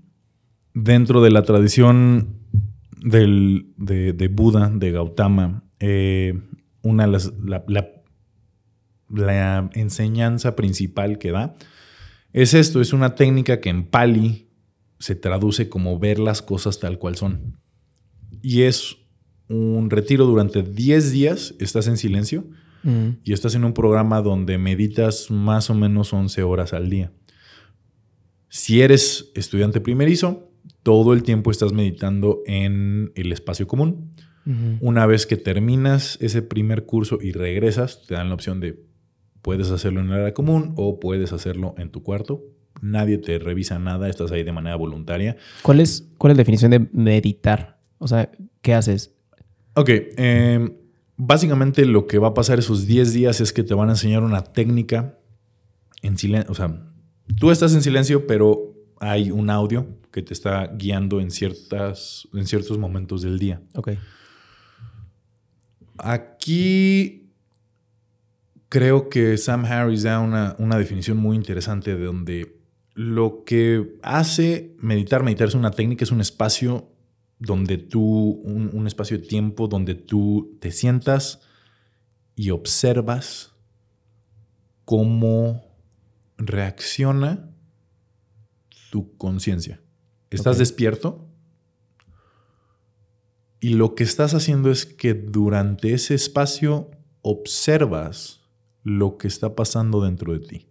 [0.75, 2.41] dentro de la tradición
[3.01, 6.37] de, Buda, de Gautama, eh,
[6.83, 7.23] una la,
[9.75, 11.55] enseñanza principal que da
[12.33, 14.49] es esto, es una técnica que en Pali
[14.99, 17.61] se traduce como ver las cosas tal cual son.
[18.43, 18.97] Y es
[19.49, 22.45] un retiro durante 10 días, estás en silencio
[23.23, 27.13] y estás en un programa donde meditas más o menos 11 horas al día.
[28.49, 30.51] Si eres estudiante primerizo,
[30.83, 34.13] todo el tiempo estás meditando en el espacio común.
[34.81, 38.79] Una vez que terminas ese primer curso y regresas, te dan la opción de
[39.41, 42.43] puedes hacerlo en el área común o puedes hacerlo en tu cuarto.
[42.83, 45.37] Nadie te revisa nada, estás ahí de manera voluntaria.
[45.63, 47.79] ¿Cuál es, cuál es la definición de meditar?
[47.99, 49.15] O sea, ¿qué haces?
[49.75, 50.71] Ok, eh,
[51.17, 54.23] Básicamente lo que va a pasar esos 10 días es que te van a enseñar
[54.23, 55.19] una técnica
[56.03, 56.51] en silencio.
[56.51, 56.93] O sea,
[57.39, 62.47] tú estás en silencio, pero hay un audio que te está guiando en, ciertas, en
[62.47, 63.63] ciertos momentos del día.
[63.75, 63.91] Ok.
[65.99, 67.31] Aquí
[68.69, 72.57] creo que Sam Harris da una, una definición muy interesante de donde
[72.95, 76.94] lo que hace meditar, meditar es una técnica, es un espacio
[77.39, 81.41] donde tú, un, espacio de tiempo donde tú te sientas
[82.37, 83.53] y observas
[84.85, 85.65] cómo
[86.37, 87.51] reacciona
[88.91, 89.81] tu conciencia.
[90.31, 91.29] Estás despierto
[93.61, 96.91] y lo que estás haciendo es que durante ese espacio
[97.23, 98.43] observas
[98.83, 100.69] lo que está pasando dentro de ti.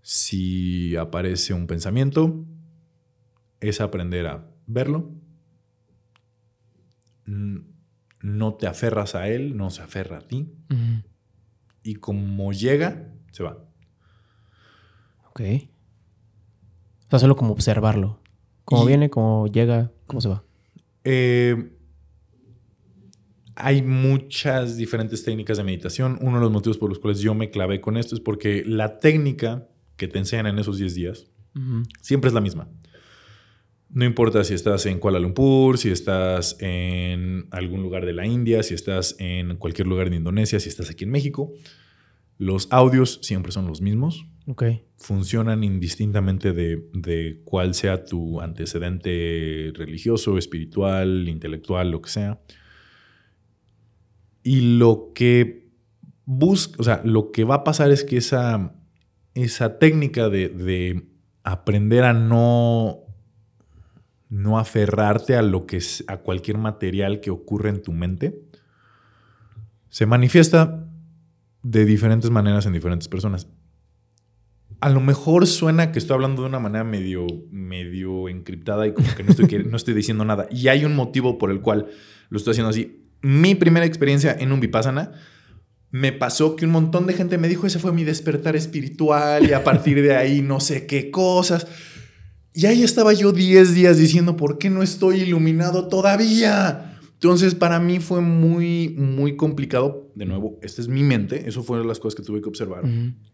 [0.00, 2.44] Si aparece un pensamiento,
[3.60, 5.10] es aprender a verlo.
[7.24, 10.52] No te aferras a él, no se aferra a ti.
[11.82, 13.64] Y como llega, se va.
[15.28, 15.40] Ok.
[17.06, 18.20] O sea, solo como observarlo.
[18.64, 20.42] Cómo viene, cómo llega, cómo se va.
[21.04, 21.72] Eh,
[23.54, 26.18] hay muchas diferentes técnicas de meditación.
[26.20, 28.98] Uno de los motivos por los cuales yo me clavé con esto es porque la
[28.98, 31.26] técnica que te enseñan en esos 10 días
[32.02, 32.68] siempre es la misma.
[33.88, 38.62] No importa si estás en Kuala Lumpur, si estás en algún lugar de la India,
[38.62, 41.52] si estás en cualquier lugar de Indonesia, si estás aquí en México,
[42.38, 44.26] los audios siempre son los mismos.
[44.48, 44.84] Okay.
[44.98, 52.40] Funcionan indistintamente de, cuál sea tu antecedente religioso, espiritual, intelectual, lo que sea.
[54.42, 55.68] Y lo que
[56.24, 58.74] busca, o sea, lo que va a pasar es que esa,
[59.34, 61.08] esa técnica de, de
[61.42, 63.05] aprender a no
[64.28, 68.42] no aferrarte a lo que es, a cualquier material que ocurre en tu mente,
[69.88, 70.86] se manifiesta
[71.62, 73.48] de diferentes maneras en diferentes personas.
[74.80, 79.08] A lo mejor suena que estoy hablando de una manera medio, medio encriptada y como
[79.14, 80.48] que no estoy, no estoy diciendo nada.
[80.50, 81.86] Y hay un motivo por el cual
[82.28, 83.08] lo estoy haciendo así.
[83.22, 85.12] Mi primera experiencia en un vipassana
[85.90, 89.54] me pasó que un montón de gente me dijo, ese fue mi despertar espiritual y
[89.54, 91.66] a partir de ahí no sé qué cosas.
[92.56, 96.98] Y ahí estaba yo 10 días diciendo, ¿por qué no estoy iluminado todavía?
[97.12, 100.10] Entonces, para mí fue muy, muy complicado.
[100.14, 101.46] De nuevo, esta es mi mente.
[101.46, 102.84] Eso fueron las cosas que tuve que observar.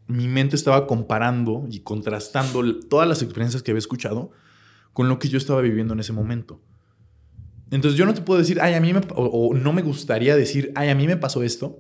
[0.09, 4.33] Mi mente estaba comparando y contrastando todas las experiencias que había escuchado
[4.93, 6.61] con lo que yo estaba viviendo en ese momento.
[7.71, 9.03] Entonces, yo no te puedo decir, ay, a mí me.
[9.15, 11.79] O, no me gustaría decir, ay, a mí me pasó esto.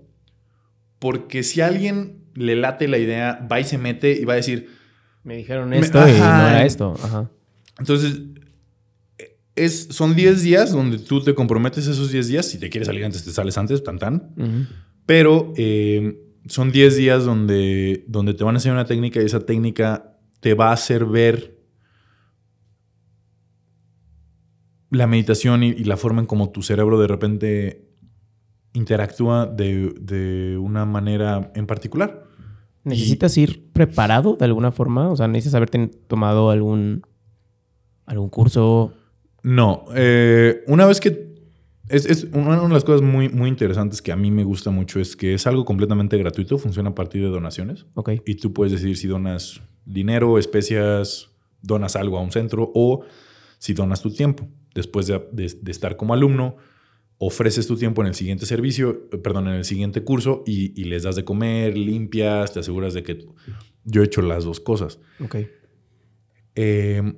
[1.00, 4.36] Porque si a alguien le late la idea, va y se mete y va a
[4.36, 4.80] decir.
[5.24, 6.94] Me dijeron esto y no era esto.
[7.02, 7.30] Ajá.
[7.78, 8.20] Entonces,
[9.54, 12.46] es, son 10 días donde tú te comprometes esos 10 días.
[12.46, 14.34] Si te quieres salir antes, te sales antes, tan tan.
[15.06, 19.40] Pero eh, son 10 días donde, donde te van a enseñar una técnica y esa
[19.40, 21.62] técnica te va a hacer ver
[24.90, 27.88] la meditación y, la forma en cómo tu cerebro de repente
[28.74, 32.24] interactúa de, una manera en particular.
[32.84, 35.10] ¿Necesitas ir preparado de alguna forma?
[35.10, 37.02] O sea, ¿necesitas haberte tomado algún,
[38.06, 38.92] algún curso?
[39.42, 41.32] No, eh, una vez que...
[41.88, 45.14] Es, una de las cosas muy, muy interesantes que a mí me gusta mucho es
[45.14, 47.84] que es algo completamente gratuito, funciona a partir de donaciones.
[47.94, 48.12] Ok.
[48.24, 53.04] Y tú puedes decidir si donas dinero, especias, donas algo a un centro o
[53.58, 54.48] si donas tu tiempo.
[54.74, 56.56] Después de, estar como alumno,
[57.24, 61.04] ofreces tu tiempo en el siguiente servicio, eh, perdón, en el siguiente curso y, les
[61.04, 63.24] das de comer, limpias, te aseguras de que
[63.84, 64.98] yo he hecho las dos cosas.
[65.20, 65.36] Ok.
[66.56, 67.16] Em,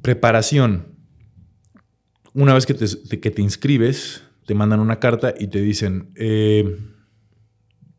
[0.00, 0.94] preparación
[2.34, 2.86] una vez que te,
[3.20, 6.78] que te inscribes, te mandan una carta y te dicen, eh,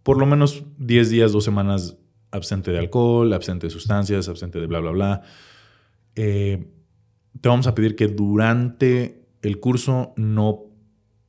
[0.03, 1.97] por lo menos 10 días, 2 semanas
[2.31, 5.21] absente de alcohol, absente de sustancias, absente de bla, bla, bla.
[6.15, 6.71] Eh,
[7.41, 10.66] te vamos a pedir que durante el curso no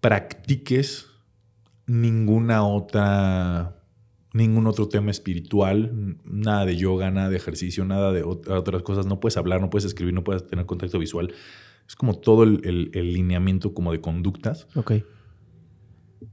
[0.00, 1.06] practiques
[1.88, 3.82] ninguna otra,
[4.32, 9.06] ningún otro tema espiritual, nada de yoga, nada de ejercicio, nada de otras cosas.
[9.06, 11.34] No puedes hablar, no puedes escribir, no puedes tener contacto visual.
[11.86, 14.68] Es como todo el, lineamiento como de conductas.
[14.74, 14.92] Ok.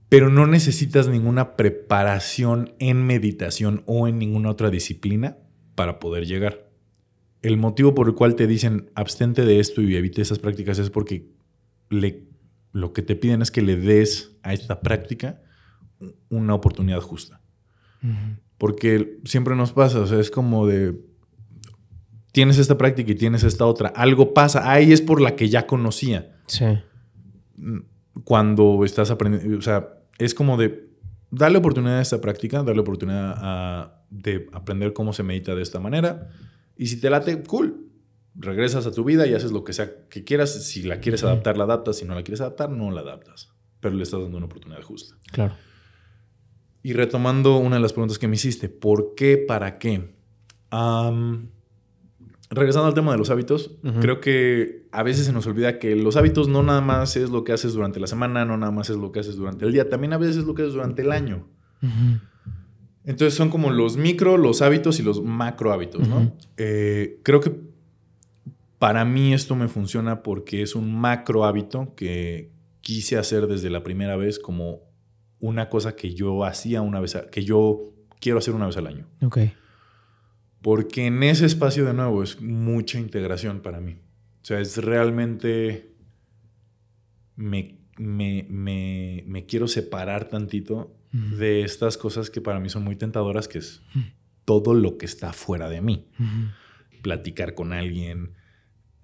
[0.10, 5.38] Pero no necesitas ninguna preparación en meditación o en ninguna otra disciplina
[5.76, 6.70] para poder llegar.
[7.42, 10.90] El motivo por el cual te dicen abstente de esto y evite esas prácticas es
[10.90, 11.30] porque
[11.90, 12.28] le,
[12.76, 15.42] lo que te piden es que le des a esta práctica
[16.28, 17.40] una oportunidad justa.
[18.58, 21.00] Porque siempre nos pasa, o sea, es como de,
[22.34, 23.88] tienes esta práctica y tienes esta otra.
[23.96, 24.70] Algo pasa.
[24.70, 26.36] Ahí es por la que ya conocía.
[26.48, 26.66] Sí.
[28.26, 30.90] Cuando estás aprendiendo, o sea, es como de
[31.32, 36.30] darle oportunidad a esta práctica, darle oportunidad de aprender cómo se medita de esta manera.
[36.76, 37.85] Y si te late, cool.
[38.38, 40.66] Regresas a tu vida y haces lo que sea que quieras.
[40.66, 41.98] Si la quieres adaptar, la adaptas.
[41.98, 43.50] Si no la quieres adaptar, no la adaptas.
[43.80, 45.16] Pero le estás dando una oportunidad justa.
[45.32, 45.56] Claro.
[46.84, 49.38] Y retomando una de las preguntas que me hiciste, ¿por qué?
[49.38, 50.14] ¿Para qué?
[52.50, 56.16] regresando al tema de los hábitos, creo que a veces se nos olvida que los
[56.16, 58.98] hábitos no nada más es lo que haces durante la semana, no nada más es
[58.98, 61.12] lo que haces durante el día, también a veces es lo que haces durante el
[61.12, 61.48] año.
[63.04, 66.36] Entonces son como los micro, los hábitos y los macro hábitos, ¿no?
[66.58, 67.52] Eh, creo que
[68.80, 73.84] para mí esto me funciona porque es un macro hábito que quise hacer desde la
[73.84, 74.82] primera vez como
[75.40, 79.08] una cosa que yo hacía una vez, que yo quiero hacer una vez al año.
[79.22, 79.40] Ok.
[80.62, 83.98] Porque en ese espacio de nuevo es mucha integración para mí.
[84.42, 85.94] O sea, es realmente...
[87.36, 93.60] Me, me, quiero separar tantito de estas cosas que para mí son muy tentadoras, que
[93.60, 93.82] es
[94.46, 96.08] todo lo que está fuera de mí.
[97.02, 98.34] Platicar con alguien,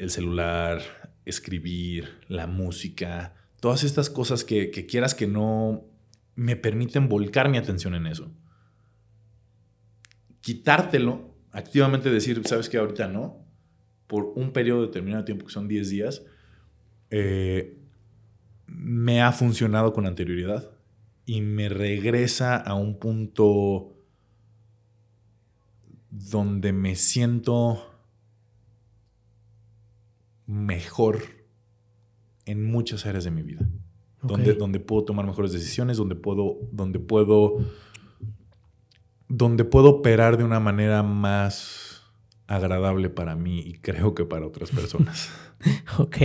[0.02, 0.82] el celular,
[1.26, 5.86] escribir, la música, todas estas cosas que, que quieras que no
[6.36, 8.32] me permiten volcar mi atención en eso.
[10.42, 13.46] Quitártelo activamente decir, sabes que ahorita no,
[14.08, 16.24] por un periodo determinado de tiempo que son 10 días,
[17.12, 17.78] eh,
[18.66, 20.72] me ha funcionado con anterioridad
[21.26, 23.94] y me regresa a un punto
[26.10, 27.91] donde me siento
[30.52, 31.22] mejor
[32.46, 33.68] en muchas áreas de mi vida.
[34.22, 37.58] Donde, donde puedo tomar mejores decisiones, donde puedo, donde puedo
[39.28, 42.04] donde puedo operar de una manera más
[42.48, 45.32] agradable para mí y creo que para otras personas.
[45.98, 46.18] ok.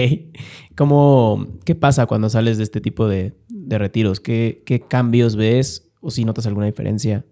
[0.75, 3.37] ¿Cómo, ¿Qué pasa cuando sales de este tipo de,
[3.69, 4.19] retiros?
[4.19, 7.25] ¿Qué, cambios ves o si notas alguna diferencia?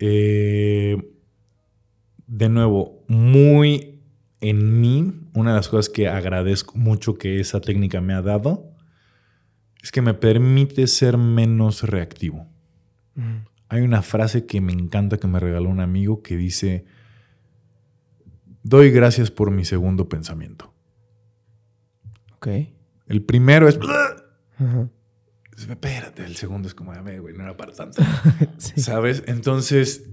[0.00, 0.96] Eh,
[2.26, 3.97] de nuevo, muy
[4.40, 8.72] en mí, una de las cosas que agradezco mucho que esa técnica me ha dado
[9.82, 12.46] es que me permite ser menos reactivo.
[13.68, 16.84] Hay una frase que me encanta que me regaló un amigo que dice,
[18.62, 20.72] doy gracias por mi segundo pensamiento.
[22.36, 22.48] Ok.
[23.06, 23.78] El primero es...
[25.56, 28.00] Espérate, el segundo es como, güey, no era para tanto.
[28.58, 29.24] ¿Sabes?
[29.26, 30.04] Entonces,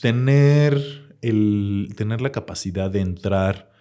[0.00, 3.72] tener, el, tener la capacidad de entrar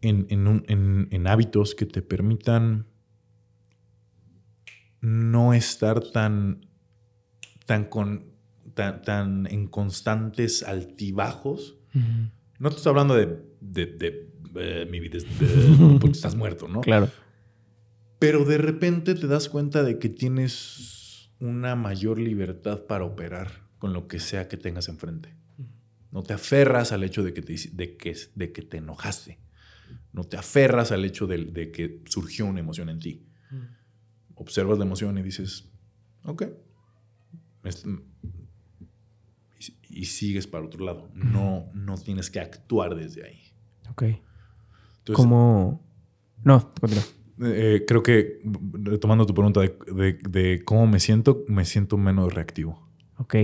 [0.00, 2.86] en, en, hábitos que te permitan
[5.00, 6.66] no estar tan,
[7.66, 8.32] tan, con,
[8.74, 11.78] tan, en constantes altibajos.
[12.58, 15.18] No te estoy hablando de, de, eh, mi vida
[16.00, 16.80] porque estás muerto, ¿no?
[16.82, 17.08] Claro.
[18.18, 23.92] Pero de repente te das cuenta de que tienes una mayor libertad para operar con
[23.92, 25.34] lo que sea que tengas enfrente.
[26.12, 29.40] No te aferras al hecho de que te, de que, de que te enojaste.
[30.12, 33.26] No te aferras al hecho de, de que surgió una emoción en ti.
[34.36, 35.68] Observas la emoción y dices,
[36.22, 36.44] ok.
[39.90, 41.10] Y, sigues para otro lado.
[41.12, 43.52] No, no tienes que actuar desde ahí.
[43.90, 44.04] Ok.
[45.12, 45.84] ¿Cómo?
[46.44, 47.04] No, continúa.
[47.40, 48.38] Eh, creo que,
[48.74, 52.88] retomando tu pregunta de, cómo me siento, me siento menos reactivo.
[53.16, 53.34] Ok.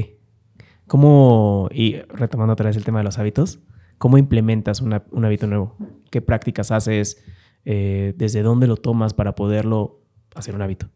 [0.88, 3.60] ¿Cómo, y retomando otra vez el tema de los hábitos,
[3.98, 5.76] cómo implementas un hábito nuevo?
[6.10, 7.22] ¿Qué prácticas haces?
[7.64, 10.00] Eh, ¿Desde dónde lo tomas para poderlo
[10.34, 10.88] hacer un hábito?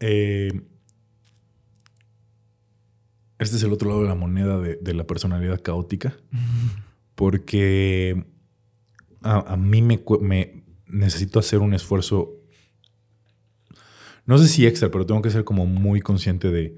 [0.00, 0.52] Eh,
[3.38, 6.14] este es el otro lado de la moneda de, la personalidad caótica.
[7.14, 8.26] Porque
[9.22, 12.34] a, mí me, necesito hacer un esfuerzo.
[14.26, 16.74] No sé si extra, pero tengo que ser como muy consciente de,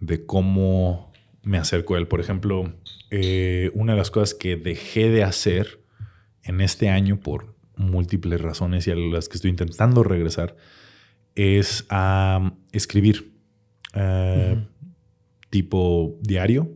[0.00, 2.08] de cómo me acerco a él.
[2.08, 2.74] Por ejemplo,
[3.10, 5.80] eh, una de las cosas que dejé de hacer
[6.42, 10.56] en este año por múltiples razones y a las que estoy intentando regresar
[11.34, 13.32] es a escribir.
[13.94, 14.66] Eh,
[15.50, 16.72] tipo diario,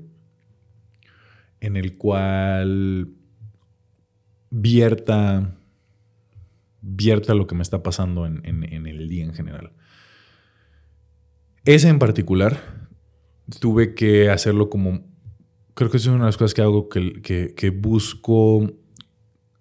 [1.60, 3.14] en el cual
[4.50, 5.56] vierta,
[6.84, 9.72] vierta lo que me está pasando en, el día en general.
[11.64, 12.88] Ese en particular,
[13.60, 15.06] tuve que hacerlo como,
[15.74, 18.70] creo que es una de las cosas que hago, que, busco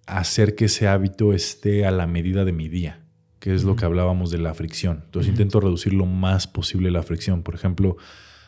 [0.05, 2.99] hacer que ese hábito esté a la medida de mi día
[3.39, 5.01] que es lo que hablábamos de la fricción.
[5.03, 7.43] Entonces intento reducir lo más posible la fricción.
[7.43, 7.97] Por ejemplo,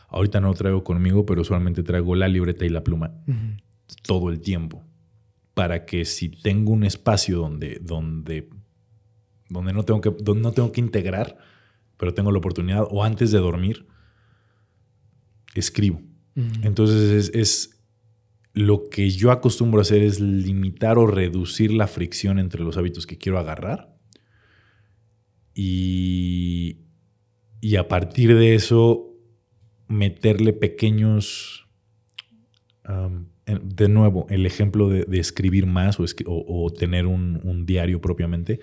[0.08, 3.12] Ahorita no lo traigo conmigo, pero usualmente traigo la libreta y la pluma
[4.02, 4.84] todo el tiempo.
[5.54, 8.48] Para que si tengo un espacio donde, donde,
[9.48, 11.38] donde, no tengo que, donde no tengo que integrar,
[11.96, 13.86] pero tengo la oportunidad, o antes de dormir,
[15.54, 16.02] escribo.
[16.62, 17.72] Entonces es, es,
[18.52, 23.06] lo que yo acostumbro a hacer es limitar o reducir la fricción entre los hábitos
[23.06, 23.94] que quiero agarrar.
[25.54, 26.78] Y,
[27.60, 29.14] y a partir de eso
[29.88, 31.66] meterle pequeños,
[33.46, 38.60] de nuevo, el ejemplo de, escribir más o, tener un, diario propiamente.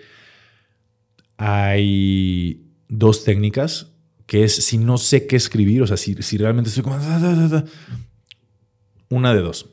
[1.38, 3.92] Hay dos técnicas,
[4.26, 6.98] que es si no sé qué escribir, o sea, si, realmente estoy como...
[9.10, 9.70] una de dos.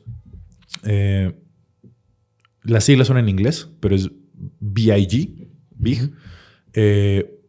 [0.83, 1.33] Eh,
[2.63, 4.09] las siglas son en inglés, pero es
[4.59, 6.13] BIG, BIG.
[6.73, 7.39] Eh,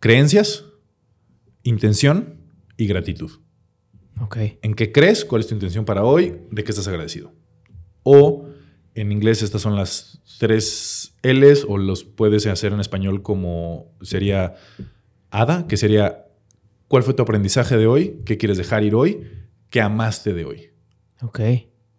[0.00, 0.64] creencias,
[1.62, 2.40] intención
[2.76, 3.30] y gratitud.
[4.20, 4.36] Ok.
[4.62, 5.24] ¿En qué crees?
[5.24, 6.34] ¿Cuál es tu intención para hoy?
[6.50, 7.32] ¿De qué estás agradecido?
[8.02, 8.48] O
[8.94, 14.54] en inglés estas son las tres L's o los puedes hacer en español como sería
[15.30, 16.26] ADA, que sería
[16.88, 18.20] ¿cuál fue tu aprendizaje de hoy?
[18.24, 19.26] ¿Qué quieres dejar ir hoy?
[19.70, 20.70] ¿Qué amaste de hoy?
[21.22, 21.40] Ok.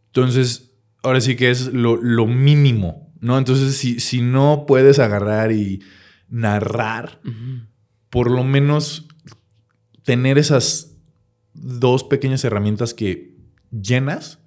[0.07, 0.71] Entonces,
[1.03, 3.37] ahora sí que es lo, mínimo, ¿no?
[3.37, 5.81] Entonces, si, si, no puedes agarrar y
[6.29, 7.19] narrar,
[8.09, 9.07] por lo menos
[10.03, 10.95] tener esas
[11.53, 13.35] dos pequeñas herramientas que
[13.71, 14.39] llenas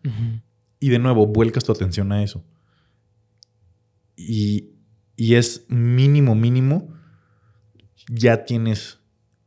[0.81, 2.45] y de nuevo vuelcas tu atención a eso.
[4.17, 4.71] Y,
[5.17, 6.95] es mínimo, mínimo,
[8.09, 8.99] ya tienes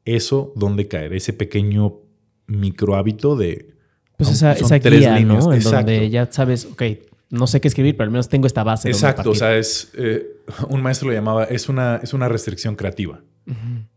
[0.05, 1.99] eso donde caer, ese pequeño
[2.47, 3.75] micro hábito de...
[4.17, 5.53] Pues esa, esa guía, ¿no?
[5.53, 6.83] En donde ya sabes, ok,
[7.29, 8.89] no sé qué escribir, pero al menos tengo esta base.
[8.89, 13.21] Exacto, o sea, es, eh, un maestro lo llamaba, es una, es una restricción creativa.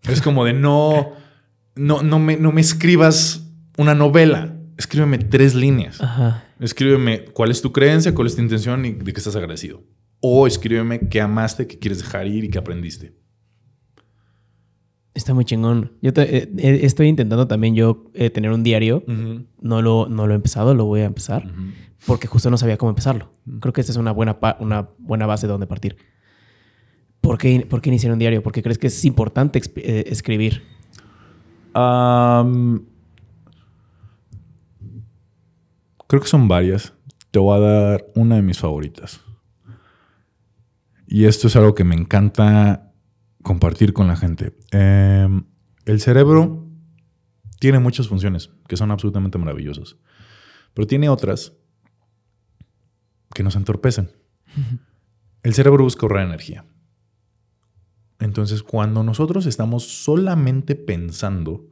[0.03, 1.13] Es como de no
[1.77, 4.54] no, no, me, no me escribas una novela.
[4.77, 6.01] Escríbeme tres líneas.
[6.59, 9.83] Escríbeme cuál es tu creencia, cuál es tu intención y de qué estás agradecido.
[10.21, 13.15] O escríbeme qué amaste, qué quieres dejar ir y qué aprendiste.
[15.15, 15.93] Está muy chingón.
[16.03, 19.05] Yo eh, eh, estoy intentando también yo eh, tener un diario.
[19.07, 21.45] no, lo, no lo he empezado, lo voy a empezar.
[22.05, 23.33] Porque justo no sabía cómo empezarlo.
[23.61, 25.97] Creo que esta es una buena, una buena base de donde partir.
[27.21, 28.43] ¿Por qué, ¿Por qué iniciar un diario?
[28.43, 29.61] Porque crees que es importante
[30.11, 30.63] escribir
[36.07, 36.93] Creo que son varias.
[37.31, 39.21] Te voy a dar una de mis favoritas.
[41.07, 42.93] Y esto es algo que me encanta
[43.43, 44.57] compartir con la gente.
[44.71, 45.45] Em,
[45.85, 46.67] el cerebro
[47.61, 49.97] tiene muchas funciones que son absolutamente maravillosas,
[50.73, 51.53] pero tiene otras
[53.33, 54.11] que nos entorpecen.
[55.43, 56.65] El cerebro busca ahorrar energía.
[58.19, 61.69] Entonces, cuando nosotros estamos solamente pensando,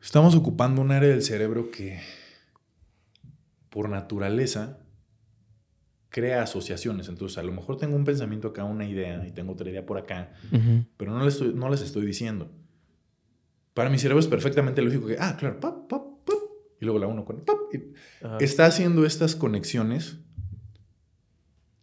[0.00, 2.00] estamos ocupando un área del cerebro que,
[3.74, 4.78] por naturaleza,
[6.08, 7.08] crea asociaciones.
[7.08, 9.98] Entonces, a lo mejor tengo un pensamiento acá, una idea, y tengo otra idea por
[9.98, 10.32] acá,
[10.96, 12.52] pero no les, estoy, no les estoy diciendo.
[13.72, 16.36] Para mi cerebro es perfectamente lógico que, ah, claro, pap, pap, pap,
[16.80, 17.58] y luego la uno con pap.
[18.38, 20.18] está haciendo estas conexiones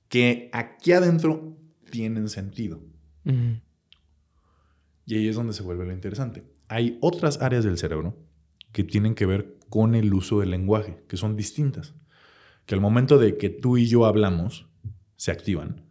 [0.08, 1.58] que aquí adentro
[1.90, 2.82] tienen sentido.
[3.26, 6.46] Y ahí es donde se vuelve lo interesante.
[6.70, 8.18] Hay otras áreas del cerebro
[8.72, 11.96] que tienen que ver con el uso del lenguaje, que son distintas
[12.66, 14.68] que al momento de que tú y yo hablamos,
[15.16, 15.86] se activan.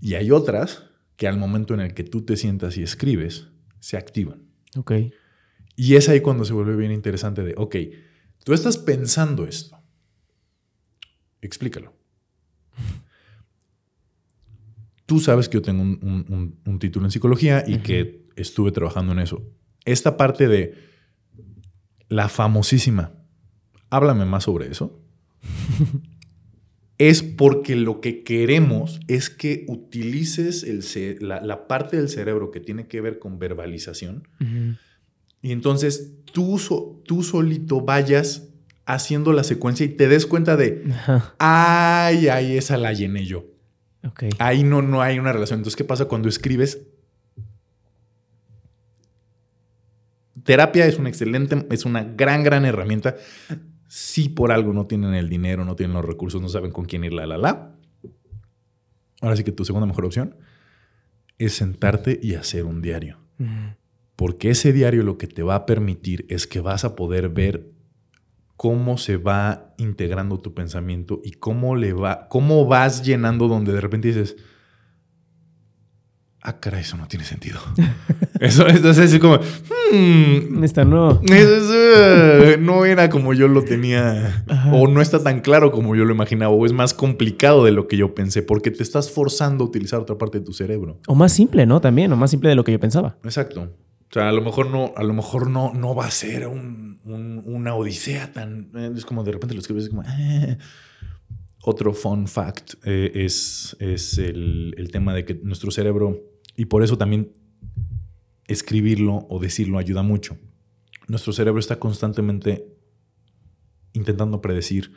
[0.00, 0.84] Y hay otras
[1.16, 3.48] que al momento en el que tú te sientas y escribes,
[3.80, 4.42] se activan.
[4.76, 4.92] Ok.
[5.76, 7.76] Y es ahí cuando se vuelve bien interesante de, ok,
[8.44, 9.78] tú estás pensando esto.
[11.40, 11.92] Explícalo.
[15.04, 19.42] Tú sabes que yo tengo un, título en psicología y que estuve trabajando en eso.
[19.84, 20.74] Esta parte de
[22.08, 23.12] la famosísima,
[23.90, 25.00] háblame más sobre eso
[26.98, 32.86] es porque lo que queremos es que utilices el, la, parte del cerebro que tiene
[32.86, 34.28] que ver con verbalización
[35.42, 36.58] y entonces tú,
[37.04, 38.48] tú solito vayas
[38.86, 40.84] haciendo la secuencia y te des cuenta de,
[41.38, 43.44] ay, ay, esa la llené yo.
[44.38, 45.58] Ahí no, no hay una relación.
[45.60, 46.86] Entonces, ¿qué pasa cuando escribes?
[50.46, 53.16] Terapia es una excelente, es una gran, gran herramienta
[53.88, 57.04] si por algo no tienen el dinero, no tienen los recursos, no saben con quién
[57.04, 57.76] ir, la, la, la.
[59.20, 60.36] Ahora sí que tu segunda mejor opción
[61.38, 63.18] es sentarte y hacer un diario.
[64.16, 67.70] Porque ese diario lo que te va a permitir es que vas a poder ver
[68.56, 73.80] cómo se va integrando tu pensamiento y cómo le va, cómo vas llenando donde de
[73.80, 74.36] repente dices,
[76.46, 77.58] ah, caray, eso no tiene sentido.
[78.40, 81.20] eso, entonces es como, hmm, esta no.
[81.28, 86.14] Eh, no era como yo lo tenía, o no está tan claro como yo lo
[86.14, 89.66] imaginaba, o es más complicado de lo que yo pensé, porque te estás forzando a
[89.66, 91.00] utilizar otra parte de tu cerebro.
[91.08, 91.80] O más simple, ¿no?
[91.80, 93.18] También, o más simple de lo que yo pensaba.
[93.24, 93.68] Exacto.
[94.08, 97.74] O sea, a lo mejor no, a lo mejor no, no va a ser una
[97.74, 98.70] odisea tan.
[98.96, 100.02] Es como de repente lo escribes como.
[100.06, 100.56] Ah".
[101.68, 106.22] Otro fun fact eh, es, es el, el tema de que nuestro cerebro
[106.56, 107.32] y por eso también
[108.46, 110.38] escribirlo o decirlo ayuda mucho.
[111.08, 112.66] Nuestro cerebro está constantemente
[113.92, 114.92] intentando predecir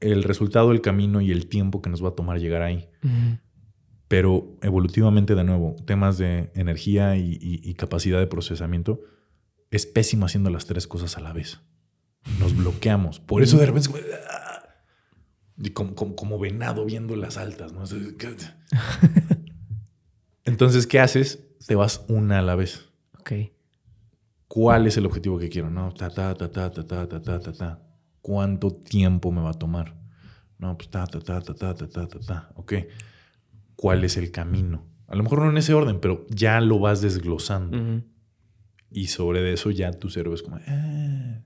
[0.00, 2.88] el resultado, el camino y el tiempo que nos va a tomar llegar ahí.
[4.06, 9.00] Pero evolutivamente, de nuevo, temas de energía y, capacidad de procesamiento,
[9.70, 11.60] es pésimo haciendo las tres cosas a la vez.
[12.38, 13.20] Nos bloqueamos.
[13.20, 13.90] Por eso de repente
[15.72, 17.72] como, como, como venado viendo las altas.
[17.72, 17.84] ¿no?
[20.48, 21.46] Entonces, ¿qué haces?
[21.66, 22.88] Te vas una a la vez.
[23.20, 23.32] Ok.
[24.46, 25.68] ¿Cuál es el objetivo que quiero?
[25.68, 27.82] No, ta, ta, ta, ta, ta, ta, ta, ta, ta, ta.
[28.22, 29.94] ¿Cuánto tiempo me va a tomar?
[30.58, 32.50] No, pues ta, ta, ta, ta, ta, ta, ta, ta, ta.
[32.54, 32.72] Ok.
[33.76, 34.86] ¿Cuál es el camino?
[35.06, 38.02] A lo mejor no en ese orden, pero ya lo vas desglosando.
[38.90, 40.56] Y sobre eso ya tu cerebro es como...
[40.66, 41.42] Ah".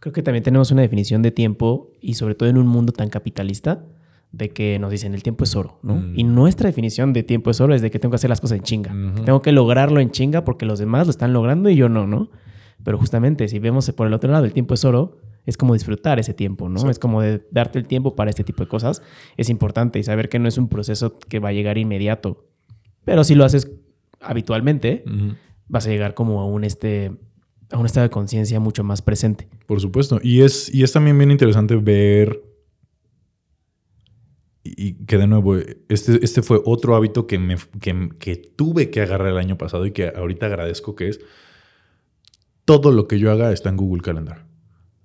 [0.00, 3.08] Creo que también tenemos una definición de tiempo y sobre todo en un mundo tan
[3.08, 3.86] capitalista
[4.32, 6.02] de que nos dicen el tiempo es oro, ¿no?
[6.14, 6.34] Y mm.
[6.34, 8.64] nuestra definición de tiempo es oro es de que tengo que hacer las cosas en
[8.64, 8.94] chinga.
[9.24, 12.30] Tengo que lograrlo en chinga porque los demás lo están logrando y yo no, ¿no?
[12.84, 16.18] Pero justamente si vemos por el otro lado el tiempo es oro, es como disfrutar
[16.18, 16.90] ese tiempo, ¿no?
[16.90, 19.00] Es como de darte el tiempo para este tipo de cosas.
[19.36, 22.46] Es importante y saber que no es un proceso que va a llegar inmediato.
[23.04, 23.70] Pero si lo haces
[24.20, 25.04] habitualmente,
[25.68, 27.12] vas a llegar como a un este
[27.70, 29.48] a un estado de conciencia mucho más presente.
[29.66, 30.20] Por supuesto.
[30.22, 32.40] Y es, y es también bien interesante ver
[34.76, 35.56] y que de nuevo,
[35.88, 39.92] este, este fue otro hábito que, me, que, tuve que agarrar el año pasado y
[39.92, 41.20] que ahorita agradezco que es
[42.64, 44.46] todo lo que yo haga está en Google Calendar.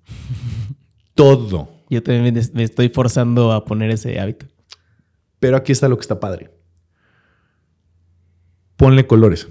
[1.14, 1.70] todo.
[1.90, 4.46] Yo también me estoy forzando a poner ese hábito.
[5.38, 6.50] Pero aquí está lo que está padre.
[8.76, 9.48] Ponle colores.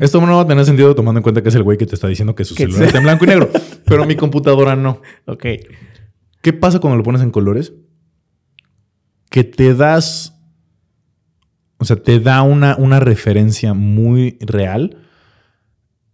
[0.00, 1.94] Esto no va a tener sentido tomando en cuenta que es el güey que te
[1.94, 3.48] está diciendo que su celular está en blanco y negro.
[3.84, 5.00] pero mi computadora no.
[5.26, 5.46] Ok.
[6.42, 7.72] ¿Qué pasa cuando lo pones en colores?
[9.38, 10.36] Que te das,
[11.76, 14.98] o sea, te da una, una referencia muy real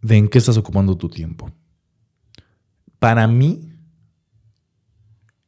[0.03, 1.51] de en qué estás ocupando tu tiempo.
[2.99, 3.72] Para mí,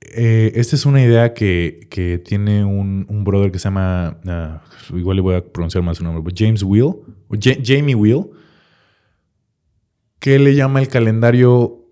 [0.00, 4.62] eh, esta es una idea que, tiene un, brother que se llama, ah,
[4.94, 6.94] igual le voy a pronunciar más su nombre, James Will,
[7.28, 8.24] o Jamie Will,
[10.18, 11.84] que le llama el calendario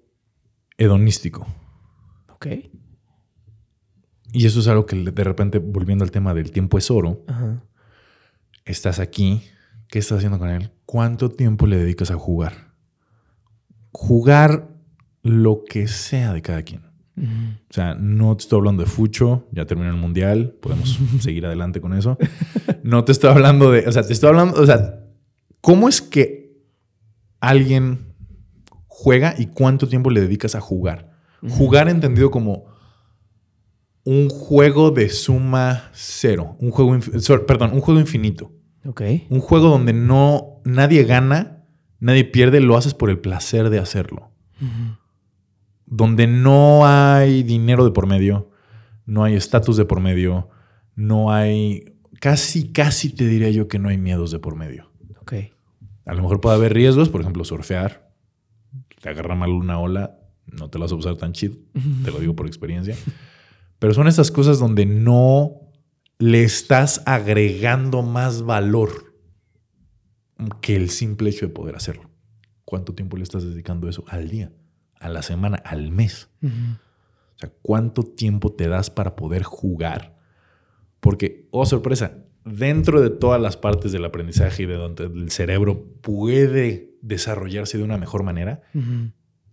[0.78, 1.46] hedonístico.
[2.30, 2.73] Ok.
[4.34, 7.24] Y eso es algo que de repente, volviendo al tema del tiempo es oro,
[8.64, 9.44] estás aquí,
[9.88, 10.72] ¿qué estás haciendo con él?
[10.86, 12.72] ¿Cuánto tiempo le dedicas a jugar?
[13.92, 14.70] Jugar
[15.22, 16.82] lo que sea de cada quien.
[17.16, 21.80] O sea, no te estoy hablando de fucho, ya terminó el mundial, podemos seguir adelante
[21.80, 22.18] con eso.
[22.82, 24.98] No te estoy hablando de, o sea, te estoy hablando, o sea,
[25.60, 26.58] ¿cómo es que
[27.38, 28.12] alguien
[28.88, 31.14] juega y cuánto tiempo le dedicas a jugar?
[31.48, 32.73] Jugar entendido como
[34.04, 36.98] un juego de suma cero, un juego,
[37.46, 38.52] perdón, un juego infinito.
[38.84, 39.02] Ok.
[39.30, 41.64] Un juego donde no nadie gana,
[42.00, 44.30] nadie pierde, lo haces por el placer de hacerlo
[45.86, 48.50] donde no hay dinero de por medio,
[49.06, 50.48] no hay estatus de por medio,
[50.94, 54.90] no hay, casi, casi te diría yo que no hay miedos de por medio.
[55.20, 55.34] Ok.
[56.06, 58.10] A lo mejor puede haber riesgos, por ejemplo, surfear,
[59.00, 61.56] te agarra mal una ola, no te la vas a usar tan chido,
[62.04, 62.96] te lo digo por experiencia.
[63.84, 65.60] Pero son estas cosas donde no
[66.18, 69.14] le estás agregando más valor
[70.62, 72.08] que el simple hecho de poder hacerlo.
[72.64, 74.50] ¿Cuánto tiempo le estás dedicando eso al día?
[75.04, 76.30] a la semana, al mes.
[76.42, 80.16] O sea, ¿cuánto tiempo te das para poder jugar?
[81.00, 85.84] Porque, oh sorpresa, dentro de todas las partes del aprendizaje y de donde el cerebro
[86.00, 88.62] puede desarrollarse de una mejor manera,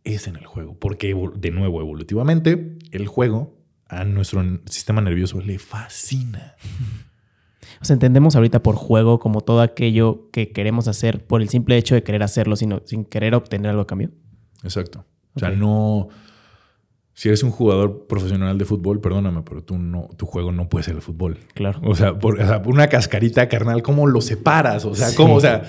[0.06, 0.80] es en el juego.
[0.80, 3.61] Porque, de nuevo, evolutivamente, el juego
[3.92, 6.56] a nuestro sistema nervioso le fascina.
[7.82, 11.78] O sea, entendemos ahorita por juego como todo aquello que queremos hacer por el simple
[11.78, 14.12] hecho de querer hacerlo, sino sin querer obtener algo a cambio.
[14.64, 15.06] Exacto.
[15.36, 16.08] O sea, no.
[17.14, 20.84] Si eres un jugador profesional de fútbol, perdóname, pero tú no, tu juego no puede
[20.84, 21.40] ser el fútbol.
[21.54, 21.82] Claro.
[21.84, 24.86] O sea, por, una cascarita carnal, ¿cómo lo separas?
[24.86, 25.36] O sea, ¿cómo?
[25.36, 25.64] O sea,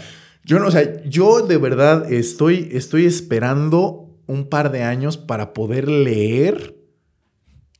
[0.44, 5.52] yo no, o sea, yo de verdad estoy, estoy esperando un par de años para
[5.52, 6.81] poder leer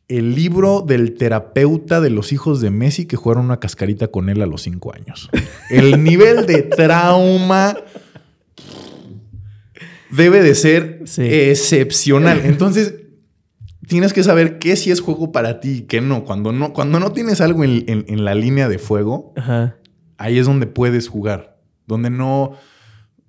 [0.09, 4.43] el libro del terapeuta de los hijos de Messi que jugaron una cascarita con él
[4.43, 5.31] a los cinco años.
[5.71, 7.77] El nivel de trauma
[10.11, 12.43] debe de ser excepcional.
[12.45, 12.95] Entonces,
[13.87, 16.25] tienes que saber qué sí es juego para ti y qué no.
[16.25, 19.33] Cuando no, cuando no tienes algo en, la línea de fuego,
[20.19, 21.59] ahí es donde puedes jugar.
[21.87, 22.53] Donde no.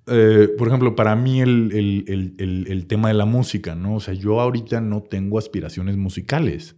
[0.06, 3.96] Eh, por ejemplo, para mí el, tema de la música, ¿no?
[3.96, 6.76] O sea, yo ahorita no tengo aspiraciones musicales.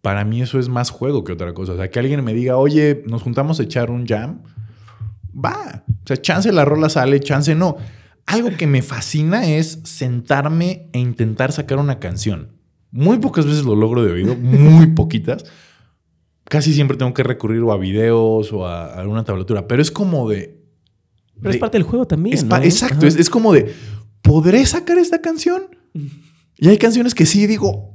[0.00, 1.72] Para mí eso es más juego que otra cosa.
[1.72, 4.42] O sea, que alguien me diga, oye, nos juntamos a echar un jam.
[5.32, 5.84] Va.
[5.88, 7.76] O sea, chance la rola sale, chance no.
[8.26, 12.50] Algo que me fascina es sentarme e intentar sacar una canción.
[12.90, 15.44] Muy pocas veces lo logro de oído, muy poquitas.
[16.44, 20.28] Casi siempre tengo que recurrir o a videos o a alguna tablatura, pero es como
[20.28, 20.61] de...
[21.42, 22.38] Pero es parte del juego también.
[22.62, 23.74] Exacto, es, como de,
[24.22, 25.64] ¿podré sacar esta canción?
[26.56, 27.92] Y hay canciones que sí digo,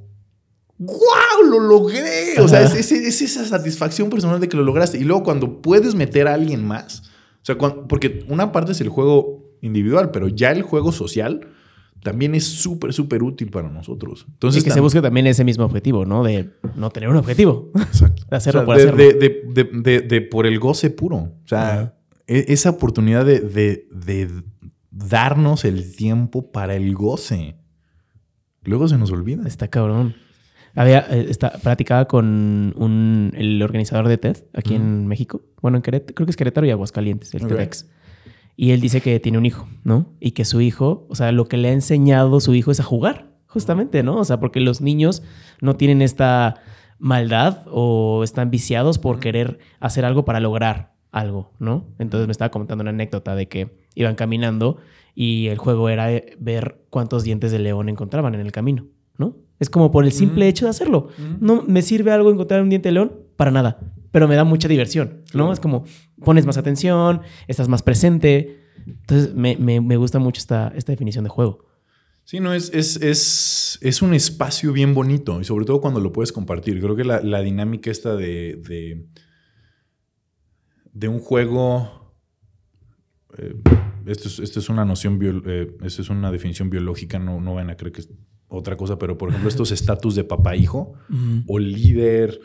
[0.80, 1.50] ¡Wow!
[1.50, 2.40] ¡Lo logré!
[2.40, 5.00] O sea, es, esa satisfacción personal de que lo lograste.
[5.00, 7.04] Y luego cuando puedes meter a alguien más,
[7.42, 11.48] o sea, porque una parte es el juego individual, pero ya el juego social
[12.04, 14.26] también es súper, súper útil para nosotros.
[14.30, 16.24] Entonces, y que se busque también ese mismo objetivo, ¿no?
[16.24, 17.72] De no tener un objetivo.
[17.76, 18.24] Exacto.
[18.30, 18.98] de hacerlo por hacerlo.
[18.98, 21.18] De, por el goce puro.
[21.18, 21.97] O sea,
[22.28, 24.44] esa oportunidad de,
[24.92, 27.56] darnos el tiempo para el goce.
[28.64, 29.48] Luego se nos olvida.
[29.48, 30.16] Está cabrón.
[30.76, 35.42] Había, eh, está, platicaba con un, el organizador de TED aquí en México.
[35.62, 37.88] Bueno, en Querétaro, creo que es Querétaro y Aguascalientes, el TEDx.
[38.56, 40.14] Y él dice que tiene un hijo, ¿no?
[40.20, 42.84] Y que su hijo, o sea, lo que le ha enseñado su hijo es a
[42.84, 44.18] jugar, justamente, ¿no?
[44.18, 45.24] O sea, porque los niños
[45.62, 46.56] no tienen esta
[47.00, 51.86] maldad o están viciados por querer hacer algo para lograr algo, ¿no?
[52.00, 54.78] Entonces me estaba comentando una anécdota de que iban caminando
[55.16, 56.08] y el juego era
[56.40, 58.88] ver cuántos dientes de león encontraban en el camino,
[59.18, 59.36] ¿no?
[59.60, 61.10] Es como por el simple hecho de hacerlo.
[61.40, 63.80] No me sirve algo encontrar un diente de león para nada
[64.12, 65.54] pero me da mucha diversión, ¿no?
[65.54, 65.86] Es como
[66.24, 68.62] pones más atención, estás más presente.
[68.86, 71.66] Entonces, me, gusta mucho esta, esta definición de juego.
[72.24, 76.32] Sí, no, es, es, es, un espacio bien bonito y sobre todo cuando lo puedes
[76.32, 76.82] compartir.
[76.82, 79.06] Creo que la, dinámica esta de, de,
[81.06, 82.16] un juego,
[83.38, 83.56] eh,
[84.06, 87.94] esto, es, una noción, eh, esto es una definición biológica, no, no van a creer
[87.94, 88.10] que es
[88.48, 90.94] otra cosa, pero por ejemplo estos estatus de papá-hijo
[91.48, 92.40] o líder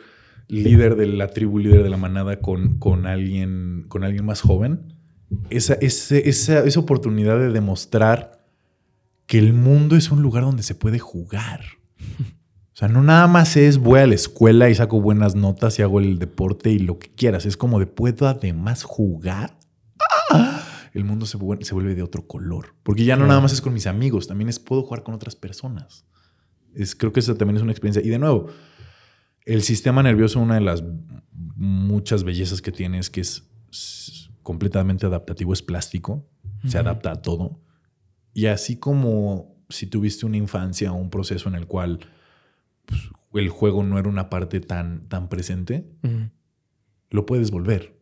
[0.48, 4.94] líder de la tribu, líder de la manada con, con, alguien, con alguien más joven,
[5.48, 8.44] esa, esa, oportunidad de demostrar
[9.26, 11.60] que el mundo es un lugar donde se puede jugar.
[12.72, 15.82] O sea, no nada más es voy a la escuela y saco buenas notas y
[15.82, 17.44] hago el deporte y lo que quieras.
[17.44, 19.58] Es como de puedo además jugar.
[20.30, 20.62] ¡Ah!
[20.94, 22.74] El mundo se vuelve, se vuelve de otro color.
[22.82, 25.36] Porque ya no nada más es con mis amigos, también es puedo jugar con otras
[25.36, 26.06] personas.
[26.74, 28.02] Es, creo que eso también es una experiencia.
[28.02, 28.48] Y de nuevo,
[29.44, 30.82] el sistema nervioso, una de las
[31.32, 36.26] muchas bellezas que tiene es que es completamente adaptativo, es plástico,
[36.66, 37.60] se adapta a todo.
[38.34, 42.00] Y así como si tuviste una infancia o un proceso en el cual
[43.30, 45.86] pues, el juego no era una parte tan, tan presente,
[47.10, 48.00] lo puedes volver.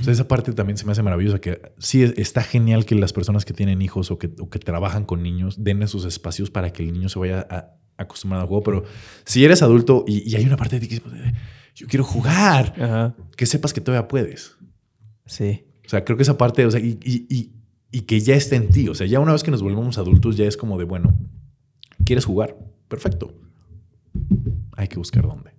[0.00, 3.12] O sea, esa parte también se me hace maravillosa, que sí está genial que las
[3.12, 6.82] personas que tienen hijos o que, que trabajan con niños den esos espacios para que
[6.82, 8.84] el niño se vaya a, acostumbrado al juego, pero
[9.24, 11.02] si eres adulto y, hay una parte de ti que
[11.74, 14.56] yo quiero jugar, que sepas que todavía puedes.
[15.26, 15.64] Sí.
[15.86, 17.52] O sea, creo que esa parte, o sea, y, y,
[17.92, 18.88] y, que ya esté en ti.
[18.88, 21.16] O sea, ya una vez que nos volvemos adultos, ya es como de, bueno,
[22.04, 22.56] ¿quieres jugar?
[22.88, 23.32] Perfecto.
[24.76, 25.50] Hay que buscar dónde.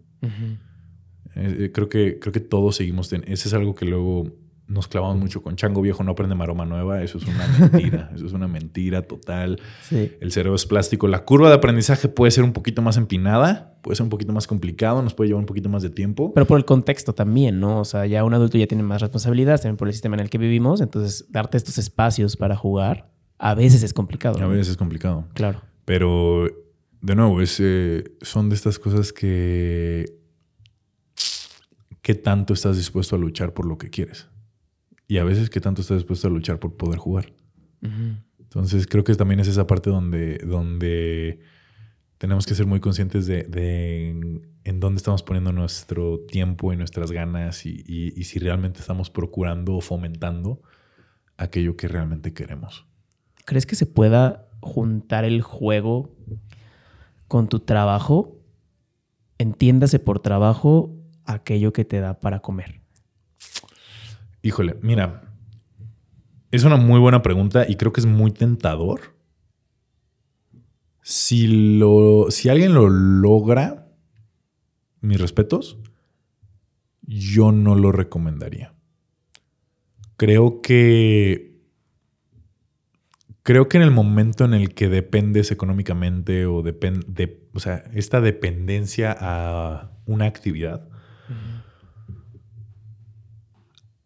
[1.35, 3.11] Eh, creo, que, creo que todos seguimos.
[3.13, 4.31] Ese es algo que luego
[4.69, 7.01] nos clavamos mucho con chango viejo, no aprende maroma nueva.
[7.01, 8.11] Eso es una mentira.
[8.15, 9.59] eso es una mentira total.
[9.91, 11.07] El cerebro es plástico.
[11.07, 14.45] La curva de aprendizaje puede ser un poquito más empinada, puede ser un poquito más
[14.45, 16.33] complicado, nos puede llevar un poquito más de tiempo.
[16.33, 17.79] Pero por el contexto también, ¿no?
[17.79, 20.29] O sea, ya un adulto ya tiene más responsabilidades también por el sistema en el
[20.29, 20.81] que vivimos.
[20.81, 24.39] Entonces, darte estos espacios para jugar a veces es complicado.
[24.43, 25.25] A veces es complicado.
[25.33, 25.61] Claro.
[25.85, 26.47] Pero,
[27.01, 30.17] de nuevo, es, eh, son de estas cosas que.
[32.01, 34.27] ¿Qué tanto estás dispuesto a luchar por lo que quieres?
[35.07, 37.33] Y a veces, ¿qué tanto estás dispuesto a luchar por poder jugar?
[38.39, 41.39] Entonces, creo que también es esa parte donde, donde
[42.19, 44.09] tenemos que ser muy conscientes de,
[44.63, 49.81] en, dónde estamos poniendo nuestro tiempo y nuestras ganas y, si realmente estamos procurando o
[49.81, 50.61] fomentando
[51.37, 52.85] aquello que realmente queremos.
[53.45, 56.15] ¿Crees que se pueda juntar el juego
[57.29, 58.35] con tu trabajo?
[59.37, 62.81] Entiéndase por trabajo aquello que te da para comer.
[64.41, 65.33] Híjole, mira,
[66.51, 69.15] es una muy buena pregunta y creo que es muy tentador.
[71.01, 73.87] Si, lo, si alguien lo logra,
[75.01, 75.77] mis respetos,
[77.01, 78.73] yo no lo recomendaría.
[80.17, 81.48] Creo que.
[83.49, 87.47] Creo que en el momento en el que dependes económicamente o depende.
[87.55, 90.87] O sea, esta dependencia a una actividad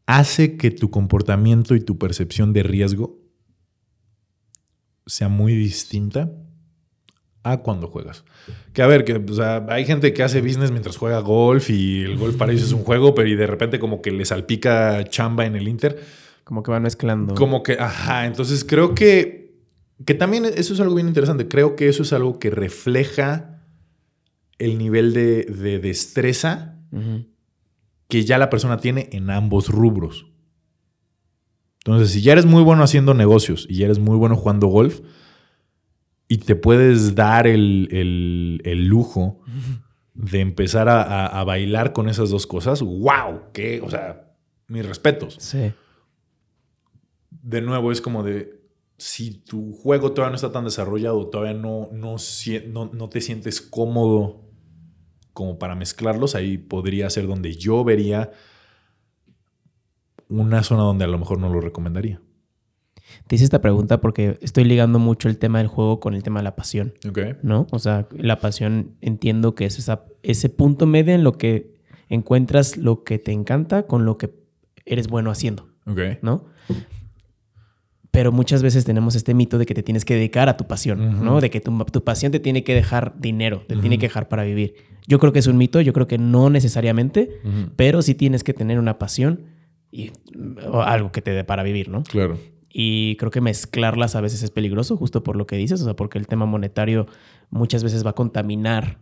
[0.05, 3.19] hace que tu comportamiento y tu percepción de riesgo
[5.07, 6.31] sea muy distinta
[7.43, 8.23] a cuando juegas.
[8.71, 9.21] Que a ver, que
[9.67, 12.85] hay gente que hace business mientras juega golf y el golf para ellos es un
[12.85, 16.22] juego, pero y de repente como que le salpica chamba en el Inter.
[16.43, 17.35] Como que va mezclando.
[17.35, 19.55] Como que, ajá, entonces creo que,
[20.05, 21.47] que también eso es algo bien interesante.
[21.47, 23.53] Creo que eso es algo que refleja
[24.59, 26.77] el nivel de, destreza
[28.07, 30.27] que ya la persona tiene en ambos rubros.
[31.79, 35.01] Entonces, si ya eres muy bueno haciendo negocios y ya eres muy bueno jugando golf
[36.27, 39.41] y te puedes dar el, lujo
[40.13, 44.33] de empezar a, bailar con esas dos cosas, wow, que, o sea,
[44.67, 45.35] mis respetos.
[45.39, 45.73] Sí.
[47.43, 48.63] De nuevo, es como de,
[48.97, 52.17] si tu juego todavía no está tan desarrollado, todavía no, no,
[52.93, 54.41] no te sientes cómodo
[55.33, 58.31] como para mezclarlos, ahí podría ser donde yo vería
[60.29, 62.21] una zona donde a lo mejor no lo recomendaría.
[63.27, 66.39] Te hice esta pregunta porque estoy ligando mucho el tema del juego con el tema
[66.39, 66.93] de la pasión.
[67.07, 67.35] Okay.
[67.43, 67.67] ¿No?
[67.71, 71.73] O sea, la pasión entiendo que es esa, ese punto medio en lo que
[72.09, 74.33] encuentras lo que te encanta con lo que
[74.85, 75.67] eres bueno haciendo.
[75.85, 76.19] Okay.
[76.21, 76.45] ¿No?
[78.13, 81.25] Pero muchas veces tenemos este mito de que te tienes que dedicar a tu pasión,
[81.25, 81.41] ¿no?
[81.41, 84.75] De que tu, pasión te tiene que dejar dinero, te tiene que dejar para vivir.
[85.07, 87.41] Yo creo que es un mito, yo creo que no necesariamente,
[87.75, 89.47] pero sí tienes que tener una pasión
[89.91, 90.11] y
[90.85, 92.03] algo que te dé para vivir, ¿no?
[92.03, 92.37] Claro.
[92.69, 95.95] Y creo que mezclarlas a veces es peligroso, justo por lo que dices, o sea,
[95.95, 97.07] porque el tema monetario
[97.49, 98.99] muchas veces va a contaminar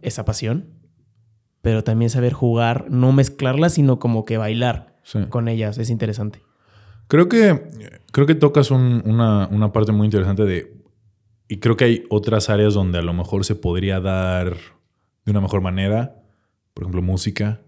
[0.00, 0.70] esa pasión,
[1.60, 4.96] pero también saber jugar, no mezclarlas, sino como que bailar
[5.28, 6.40] con ellas, es interesante.
[7.08, 7.60] Creo que,
[8.12, 10.80] creo que tocas una, parte muy interesante de.
[11.48, 14.56] Y creo que hay otras áreas donde a lo mejor se podría dar
[15.24, 16.22] de una mejor manera.
[16.72, 17.62] Por ejemplo, música.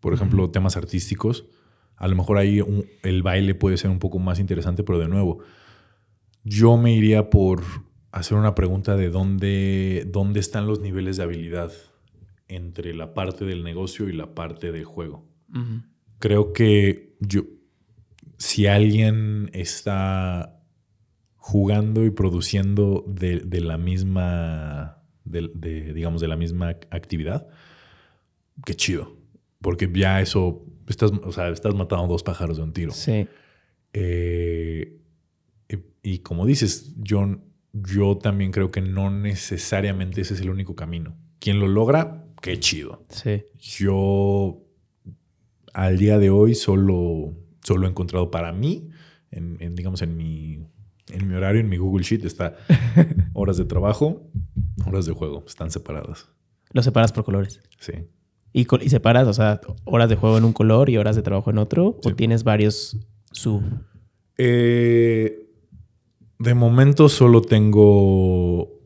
[0.00, 1.46] Por ejemplo, temas artísticos.
[1.96, 2.60] A lo mejor ahí
[3.02, 5.40] el baile puede ser un poco más interesante, pero de nuevo,
[6.44, 7.62] yo me iría por
[8.12, 11.72] hacer una pregunta de dónde, dónde están los niveles de habilidad
[12.48, 15.26] entre la parte del negocio y la parte del juego.
[16.18, 17.42] Creo que yo,
[18.36, 20.60] si alguien está
[21.36, 27.48] jugando y produciendo de, la misma de, digamos, de la misma actividad,
[28.64, 29.16] qué chido.
[29.60, 32.92] Porque ya eso, estás, o sea, estás matando dos pájaros de un tiro.
[32.92, 33.26] Sí.
[33.92, 35.00] Eh,
[36.02, 37.40] y, como dices, yo,
[37.72, 41.16] yo también creo que no necesariamente ese es el único camino.
[41.40, 43.02] Quien lo logra, qué chido.
[43.08, 43.42] Sí.
[43.58, 44.62] Yo
[45.72, 47.34] al día de hoy solo,
[47.66, 48.90] solo he encontrado para mí,
[49.32, 50.60] en, digamos, en mi,
[51.10, 52.56] en mi horario, en mi Google Sheet, está
[53.34, 54.30] horas de trabajo,
[54.86, 56.28] horas de juego, están separadas.
[56.70, 57.60] ¿Lo separas por colores?
[57.80, 57.94] Sí.
[58.52, 61.50] ¿Y, y separas, o sea, horas de juego en un color y horas de trabajo
[61.50, 61.98] en otro?
[62.04, 62.98] ¿O tienes varios
[63.32, 63.62] sub?
[64.38, 65.50] Eh,
[66.38, 68.80] de momento solo tengo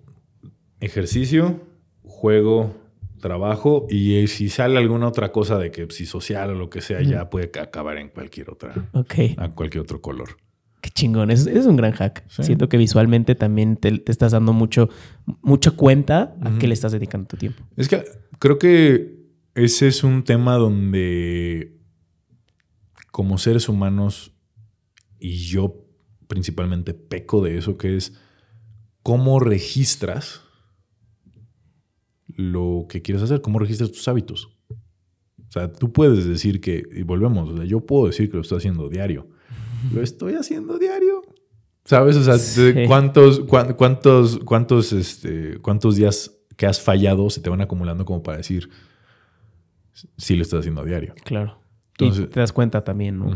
[0.80, 1.60] ejercicio,
[2.02, 2.74] juego,
[3.20, 6.80] trabajo y eh, si sale alguna otra cosa de que si social o lo que
[6.80, 8.88] sea, ya puede acabar en cualquier otra.
[8.92, 9.14] Ok.
[9.36, 10.36] A cualquier otro color.
[10.80, 12.24] Qué chingón, es, es un gran hack.
[12.28, 14.88] Siento que visualmente también te, estás dando mucho,
[15.42, 17.62] mucha cuenta a qué le estás dedicando tu tiempo.
[17.76, 18.04] Es que
[18.38, 19.20] creo que
[19.54, 21.76] ese es un tema donde
[23.10, 24.32] como seres humanos
[25.18, 25.84] y yo
[26.28, 28.14] principalmente peco de eso, que es
[29.02, 30.42] cómo registras
[32.40, 34.48] lo que quieres hacer, cómo registras tus hábitos.
[34.68, 38.42] O sea, tú puedes decir que, y volvemos, o sea, yo puedo decir que lo
[38.42, 39.28] estoy haciendo diario.
[39.94, 41.22] Lo estoy haciendo diario.
[41.86, 42.14] ¿Sabes?
[42.16, 42.36] O sea,
[42.86, 48.36] ¿cuántos, cuántos, cuántos, este, cuántos días que has fallado se te van acumulando como para
[48.36, 48.68] decir
[50.18, 51.14] si lo estás haciendo a diario?
[51.24, 51.58] Claro.
[51.92, 53.32] Entonces, y te das cuenta también, ¿no?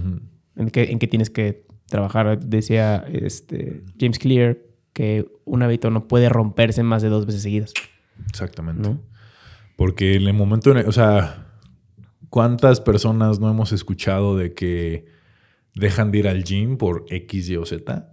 [0.57, 2.38] en, qué, en qué tienes que trabajar.
[2.38, 4.59] Decía este, James Clear
[4.92, 7.72] que un hábito no puede romperse más de dos veces seguidas.
[8.29, 8.97] Exactamente.
[9.77, 11.47] Porque en el momento, o sea,
[12.29, 15.07] ¿cuántas personas no hemos escuchado de que
[15.75, 18.09] dejan de ir al gym por X, Y o Z?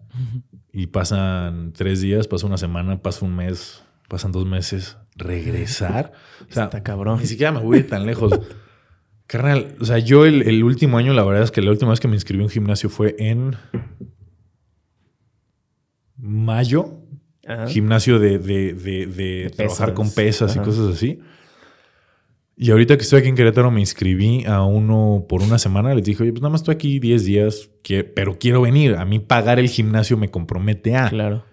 [0.74, 4.98] Y pasan tres días, pasa una semana, pasa un mes, pasan dos meses.
[5.16, 6.14] Regresar.
[6.50, 7.20] O sea, Está cabrón.
[7.20, 8.40] Ni siquiera me voy a ir tan lejos.
[9.28, 12.02] Carnal, o sea, yo el, el, último año, la verdad es que la última vez
[12.02, 13.56] que me inscribí en un gimnasio fue en
[16.18, 17.01] mayo
[17.68, 21.20] gimnasio de, trabajar con pesas y cosas así.
[22.56, 25.96] Y ahorita que estoy aquí en Querétaro me inscribí a uno por una semana.
[25.96, 27.72] Les dije, oye, pues nada más estoy aquí 10 días,
[28.14, 28.96] pero quiero venir.
[28.96, 31.10] A mí pagar el gimnasio me compromete a.
[31.10, 31.44] Claro.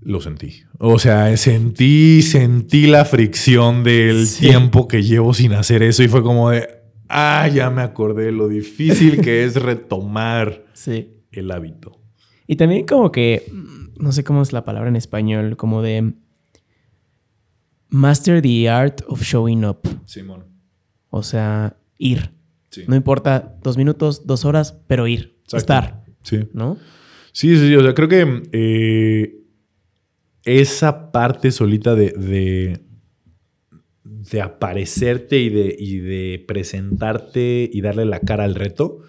[0.00, 0.62] Lo sentí.
[0.78, 6.22] O sea, sentí, sentí la fricción del tiempo que llevo sin hacer eso y fue
[6.22, 6.68] como de,
[7.08, 10.66] ah, ya me acordé lo difícil que es retomar
[11.32, 12.00] el hábito.
[12.46, 13.42] Y también como que
[13.98, 16.14] no sé cómo es la palabra en español, como de
[17.88, 19.80] master the art of showing up.
[20.04, 20.46] Simón.
[21.10, 22.32] O sea, ir.
[22.86, 25.40] No importa dos minutos, dos horas, pero ir.
[25.52, 26.04] Estar.
[26.22, 26.48] Sí.
[26.52, 26.76] ¿No?
[27.32, 27.74] Sí, sí, sí.
[27.74, 29.40] O sea, creo que eh,
[30.44, 32.80] esa parte solita de, de,
[34.04, 39.02] de aparecerte y de, y de presentarte y darle la cara al reto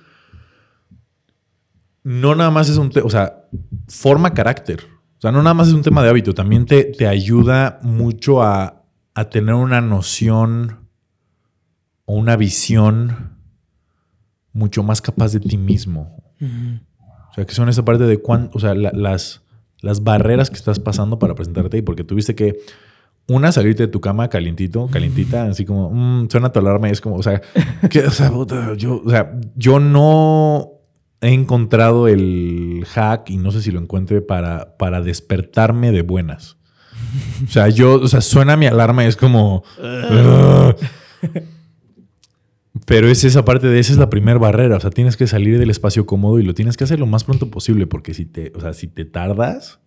[2.04, 3.46] no nada más es un o sea,
[3.90, 4.86] forma carácter.
[5.18, 8.42] O sea, no nada más es un tema de hábito, también te, te ayuda mucho
[8.42, 8.76] a,
[9.32, 10.88] tener una noción
[12.06, 13.38] o una visión
[14.54, 16.24] mucho más capaz de ti mismo.
[16.40, 19.42] O sea, que son esa parte de cuánto, o sea, las,
[19.82, 22.62] las barreras que estás pasando para presentarte y porque tuviste que,
[23.28, 27.02] una, salirte de tu cama calientito, calientita, así como, mm, suena tu alarma y es
[27.02, 27.42] como, o sea,
[27.90, 28.32] que, o sea,
[28.78, 30.79] yo, o sea, yo no
[31.22, 36.58] he encontrado el hack y no sé si lo encuentre para, para despertarme de buenas.
[37.48, 39.64] O sea, yo, o sea, suena mi alarma y es como.
[42.86, 44.78] Pero es esa parte de esa es la primera barrera.
[44.78, 47.24] O sea, tienes que salir del espacio cómodo y lo tienes que hacer lo más
[47.24, 49.80] pronto posible, porque si te, o sea, si te tardas,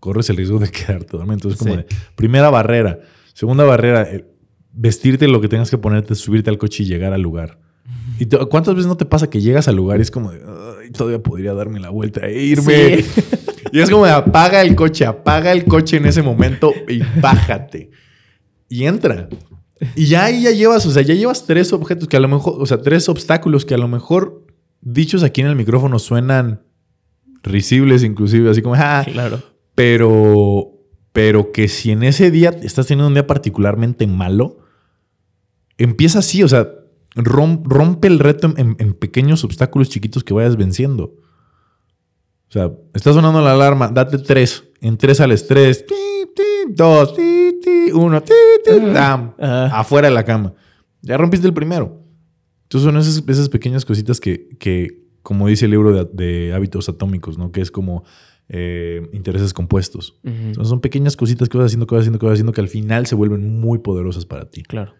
[0.00, 1.34] corres el riesgo de quedarte dormido.
[1.34, 3.00] Entonces, como de primera barrera.
[3.34, 4.26] Segunda barrera, eh,
[4.72, 7.58] vestirte lo que tengas que ponerte, subirte al coche y llegar al lugar.
[8.18, 10.40] ¿Y cuántas veces no te pasa que llegas al lugar y es como de,
[10.92, 13.04] todavía podría darme la vuelta e irme?
[13.72, 17.90] Y es como de, apaga el coche, apaga el coche en ese momento y bájate.
[18.68, 19.28] Y entra.
[19.94, 22.54] Y ya ahí ya llevas, o sea, ya llevas tres objetos que a lo mejor,
[22.58, 24.46] o sea, tres obstáculos que a lo mejor
[24.80, 26.62] dichos aquí en el micrófono suenan
[27.42, 29.42] risibles inclusive, así como, ah, claro.
[29.74, 30.72] Pero,
[31.12, 34.58] pero que si en ese día estás teniendo un día particularmente malo,
[35.76, 36.68] empieza así, o sea,
[37.14, 41.14] rompe el reto en, pequeños obstáculos chiquitos que vayas venciendo.
[42.48, 44.64] O sea, está sonando la alarma, date tres.
[44.80, 45.84] En tres al estrés.
[46.68, 47.14] dos,
[47.92, 48.22] uno,
[49.72, 50.54] afuera de la cama.
[51.02, 52.02] Ya rompiste el primero.
[52.64, 57.50] Entonces son esas, pequeñas cositas que, que, como dice el libro de, hábitos atómicos, ¿no?
[57.50, 58.04] Que es como
[58.48, 60.18] eh, intereses compuestos.
[60.62, 63.06] son pequeñas cositas que vas haciendo, que vas haciendo, que vas haciendo, que al final
[63.06, 64.62] se vuelven muy poderosas para ti.
[64.62, 64.94] Claro.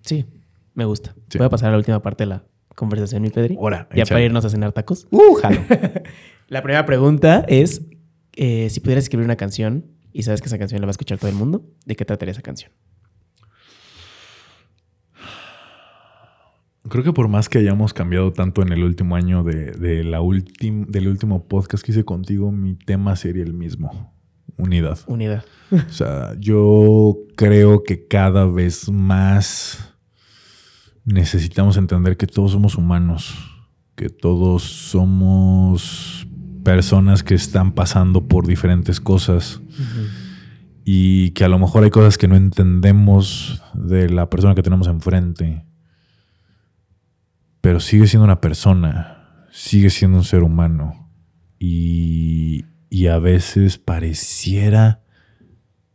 [0.00, 0.26] Sí,
[0.74, 1.14] me gusta.
[1.36, 2.44] Voy a pasar a la última parte de la
[2.74, 3.56] conversación, mi Pedri.
[3.56, 5.06] Ahora, ya para irnos a cenar tacos.
[5.10, 5.60] Uh, jalo.
[6.48, 7.82] la primera pregunta es:
[8.34, 11.18] eh, si pudieras escribir una canción y sabes que esa canción la va a escuchar
[11.18, 12.72] todo el mundo, ¿de qué trataría esa canción?
[16.88, 21.08] Creo que por más que hayamos cambiado tanto en el último año de, la del
[21.08, 24.12] último podcast que hice contigo, mi tema sería el mismo.
[24.58, 24.98] Unidad.
[25.06, 25.44] Unidad.
[25.70, 29.91] O sea, yo creo que cada vez más
[31.04, 33.34] necesitamos entender que todos somos humanos,
[33.94, 36.26] que todos somos
[36.64, 39.60] personas que están pasando por diferentes cosas
[40.84, 44.88] y que a lo mejor hay cosas que no entendemos de la persona que tenemos
[44.88, 45.64] enfrente
[47.62, 51.08] pero sigue siendo una persona, sigue siendo un ser humano
[51.58, 52.66] y,
[53.10, 55.02] a veces pareciera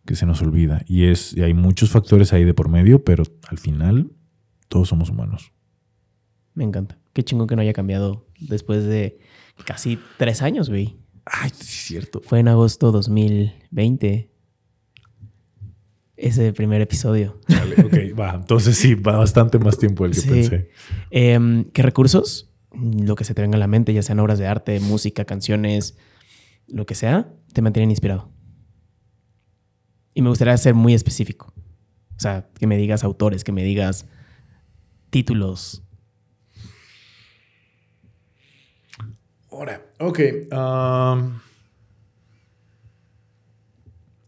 [0.05, 0.83] que se nos olvida.
[0.87, 4.11] Y es y hay muchos factores ahí de por medio, pero al final
[4.67, 5.53] todos somos humanos.
[6.53, 6.97] Me encanta.
[7.13, 9.19] Qué chingón que no haya cambiado después de
[9.65, 10.97] casi tres años, güey.
[11.25, 12.21] Ay, sí es cierto.
[12.23, 14.31] Fue en agosto 2020
[16.15, 17.39] ese primer episodio.
[17.83, 18.33] ok, va.
[18.35, 20.69] Entonces sí, va bastante más tiempo del que pensé.
[21.11, 22.51] Em, ¿Qué recursos?
[22.73, 25.97] Lo que se te venga a la mente, ya sean obras de arte, música, canciones,
[26.67, 28.31] lo que sea, te mantienen inspirado.
[30.13, 31.53] Y me gustaría ser muy específico.
[32.15, 34.07] O sea, que me digas autores, que me digas
[35.09, 35.83] títulos.
[39.49, 40.19] Ahora, ok.
[40.51, 41.39] Um,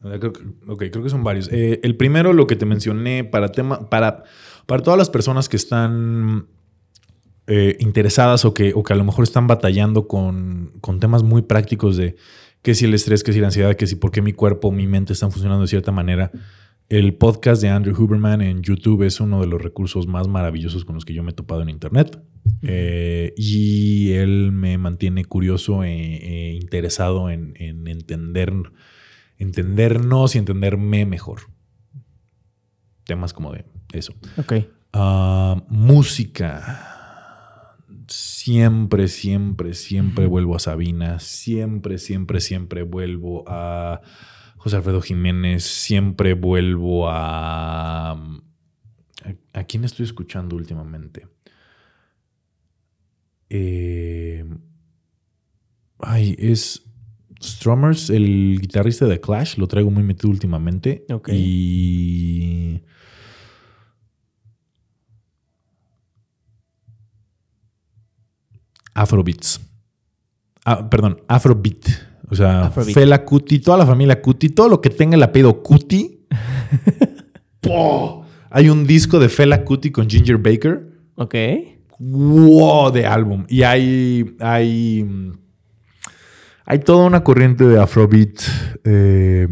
[0.02, 1.50] Creo que, ok, creo que son varios.
[1.52, 4.24] Eh, el primero, lo que te mencioné, para tema, para,
[4.66, 6.48] para todas las personas que están
[7.48, 11.42] eh, interesadas o que, o que a lo mejor están batallando con, con temas muy
[11.42, 12.16] prácticos de
[12.62, 14.88] qué si el estrés, qué si la ansiedad, qué si por qué mi cuerpo, mi
[14.88, 16.32] mente están funcionando de cierta manera.
[16.90, 20.96] El podcast de Andrew Huberman en YouTube es uno de los recursos más maravillosos con
[20.96, 22.20] los que yo me he topado en Internet.
[22.64, 28.52] Eh, y él me mantiene curioso e, interesado en, en entender
[29.38, 31.42] entendernos y entenderme mejor.
[33.04, 34.16] Temas como de eso.
[34.38, 34.54] Ok.
[34.92, 37.76] Ah, música.
[38.08, 41.20] Siempre, siempre, siempre vuelvo a Sabina.
[41.20, 44.02] Siempre, siempre, siempre vuelvo a
[44.60, 45.64] José Alfredo Jiménez.
[45.64, 48.12] Siempre vuelvo a.
[49.54, 51.28] ¿A, quién estoy escuchando últimamente?
[53.50, 54.46] Eh,
[56.00, 56.86] ay, es.
[57.42, 61.06] Strummers, el guitarrista de Clash, lo traigo muy metido últimamente.
[61.28, 62.82] Y.
[68.94, 69.62] Afrobeats.
[70.66, 72.09] Ah, perdón, Afrobeat.
[72.30, 76.26] O sea, Fela Cuti, toda la familia Cuti, todo lo que tenga el apellido Cuti.
[78.52, 80.88] Hay un disco de Fela Cuti con Ginger Baker.
[81.16, 81.36] Ok.
[82.00, 83.46] Wow, de álbum.
[83.50, 84.36] Y hay.
[84.40, 85.06] hay
[86.70, 88.42] hay toda una corriente de Afrobeat
[88.84, 89.48] eh,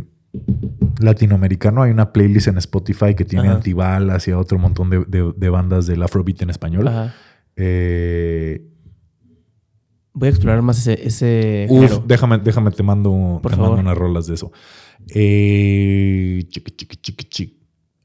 [0.99, 1.81] latinoamericano.
[1.81, 6.43] Hay una playlist en Spotify que tiene Antibalas y otro montón de, bandas del Afrobeat
[6.43, 6.87] en español.
[7.55, 8.61] Eh,
[10.19, 11.67] Voy a explorar más ese.
[11.69, 14.51] uf, déjame, déjame, te mando, te mando unas rolas de eso.
[15.13, 16.43] Eh,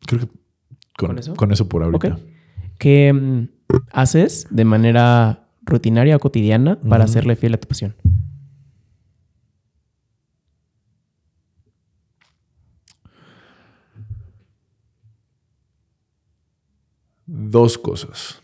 [0.06, 0.28] Creo que
[0.98, 1.34] con, eso?
[1.34, 2.18] con eso por ahorita.
[2.78, 3.48] ¿Qué mm,
[3.92, 7.96] haces de manera rutinaria o cotidiana para hacerle fiel a tu pasión?
[17.24, 18.42] Dos cosas.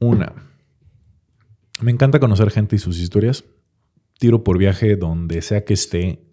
[0.00, 0.32] Una,
[1.80, 3.44] me encanta conocer gente y sus historias.
[4.18, 6.24] Tiro por viaje donde sea que esté.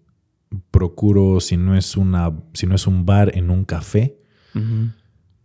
[0.70, 4.18] Procuro, si no es, una, si no es un bar, en un café.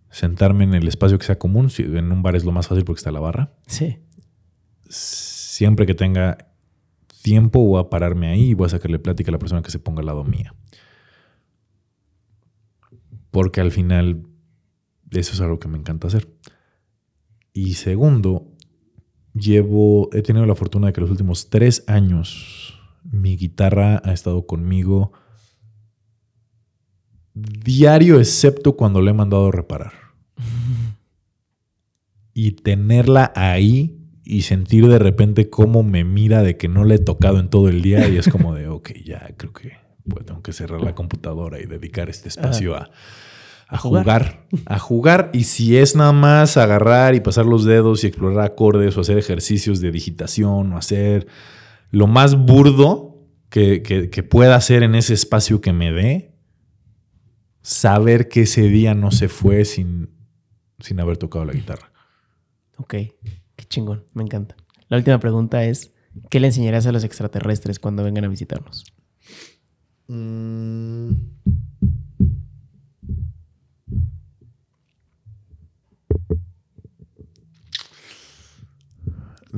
[0.09, 1.69] Sentarme en el espacio que sea común.
[1.69, 3.53] Si en un bar es lo más fácil porque está la barra.
[3.65, 3.97] Sí.
[4.89, 6.37] Siempre que tenga
[7.21, 9.79] tiempo voy a pararme ahí y voy a sacarle plática a la persona que se
[9.79, 10.53] ponga al lado mía.
[13.31, 14.23] Porque al final
[15.11, 16.27] eso es algo que me encanta hacer.
[17.53, 18.53] Y segundo,
[19.37, 24.45] llevo, he tenido la fortuna de que los últimos tres años mi guitarra ha estado
[24.45, 25.13] conmigo
[27.33, 29.93] diario, excepto cuando le he mandado a reparar.
[32.33, 36.99] y tenerla ahí y sentir de repente cómo me mira de que no le he
[36.99, 39.77] tocado en todo el día y es como de, ok, ya creo que
[40.07, 42.89] pues, tengo que cerrar la computadora y dedicar este espacio a
[43.67, 44.47] a jugar.
[44.65, 45.29] a jugar.
[45.33, 49.17] Y si es nada más agarrar y pasar los dedos y explorar acordes o hacer
[49.17, 51.27] ejercicios de digitación o hacer
[51.91, 53.17] lo más burdo,
[53.49, 56.35] que, que, pueda hacer en ese espacio que me dé,
[57.61, 60.09] saber que ese día no se fue sin,
[60.79, 61.91] sin haber tocado la guitarra.
[62.77, 62.93] Ok,
[63.55, 64.55] qué chingón, me encanta.
[64.89, 65.93] La última pregunta es,
[66.29, 68.85] ¿qué le enseñarás a los extraterrestres cuando vengan a visitarnos?
[70.07, 71.11] Mm.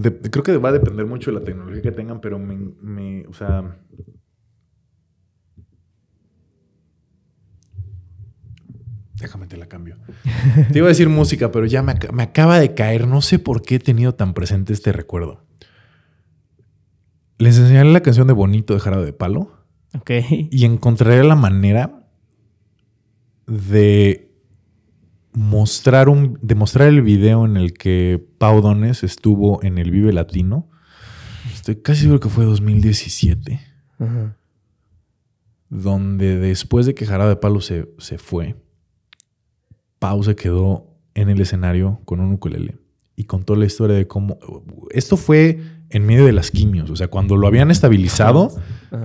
[0.02, 3.78] Creo que va a depender mucho de la tecnología que tengan, pero me, o sea,
[9.20, 9.98] Déjame te la cambio.
[10.72, 11.92] Te iba a decir música, pero ya me,
[12.24, 13.06] acaba de caer.
[13.06, 15.44] No sé por qué he tenido tan presente este recuerdo.
[17.38, 19.52] Les enseñaré la canción de Bonito de Jarabe de Palo.
[19.94, 20.12] Ok.
[20.52, 22.08] Y encontraré la manera
[23.46, 24.29] de
[25.40, 30.12] mostrar un, de mostrar el video en el que Pau Dones estuvo en el Vive
[30.12, 30.68] Latino.
[31.54, 33.58] Estoy casi seguro que fue 2017.
[35.70, 38.58] Donde después de que Jarabe de Palo se, se fue,
[39.98, 42.78] Pau se quedó en el escenario con un ukulele
[43.16, 44.38] y contó la historia de cómo.
[44.90, 46.90] Esto fue en medio de las quimios.
[46.90, 48.52] O sea, cuando lo habían estabilizado,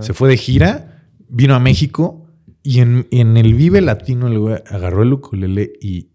[0.01, 2.26] se fue de gira, vino a México
[2.64, 6.09] y en, el Vive Latino el agarró el ukulele y,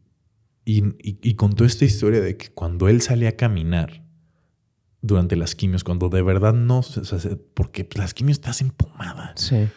[0.72, 4.03] y, contó esta historia de que cuando él salía a caminar
[5.01, 6.82] durante las quimios, cuando de verdad no,
[7.53, 9.34] porque las quimios estás empomada.
[9.36, 9.67] Sí.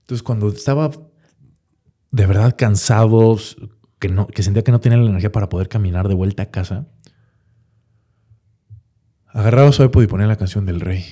[0.00, 0.90] Entonces, cuando estaba
[2.10, 3.56] de verdad cansados,
[3.98, 6.50] que, no, que sentía que no tenía la energía para poder caminar de vuelta a
[6.50, 6.88] casa,
[9.26, 11.04] agarraba su iPod y ponía la canción del rey.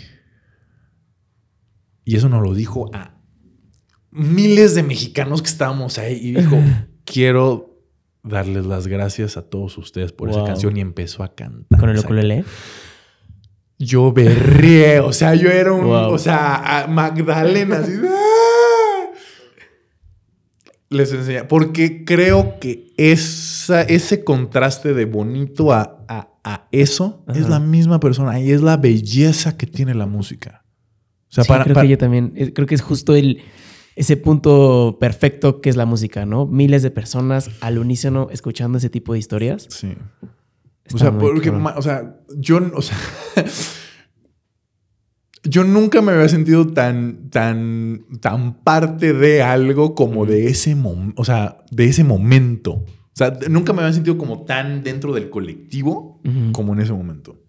[2.04, 3.20] Y eso nos lo dijo a
[4.10, 6.56] miles de mexicanos que estábamos ahí y dijo,
[7.04, 7.75] quiero
[8.26, 11.78] darles las gracias a todos ustedes por esa canción y empezó a cantar.
[11.78, 12.44] ¿Con el ukulele?
[13.78, 17.92] Yo berré, o sea, yo era un, o sea, Magdalena, así.
[18.08, 19.10] ¡ah!
[20.88, 27.58] Les enseña, porque creo que esa, ese contraste de bonito a, a, eso es la
[27.58, 30.64] misma persona y es la belleza que tiene la música.
[31.28, 33.42] O sea, para, creo que yo también, eh, creo que es justo el
[33.96, 36.46] ese punto perfecto que es la música, ¿no?
[36.46, 39.66] Miles de personas al unísono escuchando ese tipo de historias.
[39.70, 39.94] Sí.
[40.94, 42.96] o sea, porque, o sea, yo, o sea,
[45.44, 51.20] yo nunca me había sentido tan, tan, tan parte de algo como de ese momento,
[51.20, 52.72] o sea, de ese momento.
[52.74, 56.20] O sea, nunca me había sentido como tan dentro del colectivo
[56.52, 57.42] como en ese momento.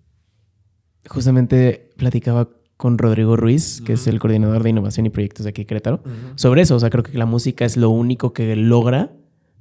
[1.09, 5.65] Justamente platicaba con Rodrigo Ruiz, que es el coordinador de innovación y proyectos de aquí
[5.65, 6.03] Querétaro,
[6.35, 6.75] sobre eso.
[6.75, 9.11] O sea, creo que la música es lo único que logra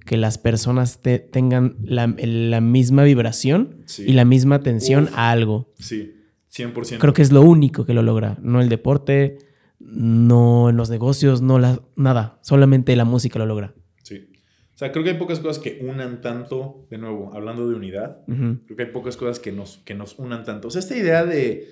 [0.04, 2.06] que las personas tengan la,
[2.60, 5.72] misma vibración y la misma atención a algo.
[5.78, 6.14] Sí,
[6.54, 6.98] 100%.
[6.98, 8.38] Creo que es lo único que lo logra.
[8.40, 9.38] No el deporte,
[9.80, 12.38] no en los negocios, no la, nada.
[12.42, 13.74] Solamente la música lo logra.
[14.02, 14.28] Sí.
[14.74, 18.18] O sea, creo que hay pocas cosas que unan tanto, de nuevo, hablando de unidad,
[18.26, 20.68] creo que hay pocas cosas que nos, que nos unan tanto.
[20.68, 21.68] O sea, esta idea de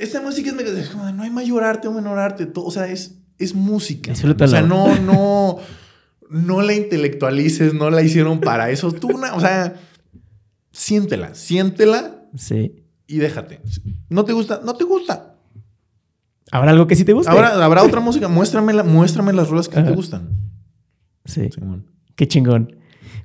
[0.00, 3.18] esta música es, como, no hay mayor arte o menor arte, todo, o sea, es,
[3.38, 4.12] es música.
[4.12, 5.58] O sea, no, no,
[6.30, 8.92] no la intelectualices, no la hicieron para eso.
[8.92, 9.74] Tú, una, o sea,
[10.72, 12.22] siéntela, siéntela.
[12.34, 12.82] Sí.
[13.06, 13.60] Y déjate.
[14.08, 14.62] ¿No te gusta?
[14.64, 15.36] No te gusta.
[16.50, 17.30] ¿Habrá algo que sí te gusta?
[17.30, 18.28] ¿Habrá, ¿habrá otra música?
[18.28, 20.30] Muéstrame, muéstrame las ruedas que te gustan.
[21.26, 21.50] Sí.
[22.16, 22.76] Qué chingón.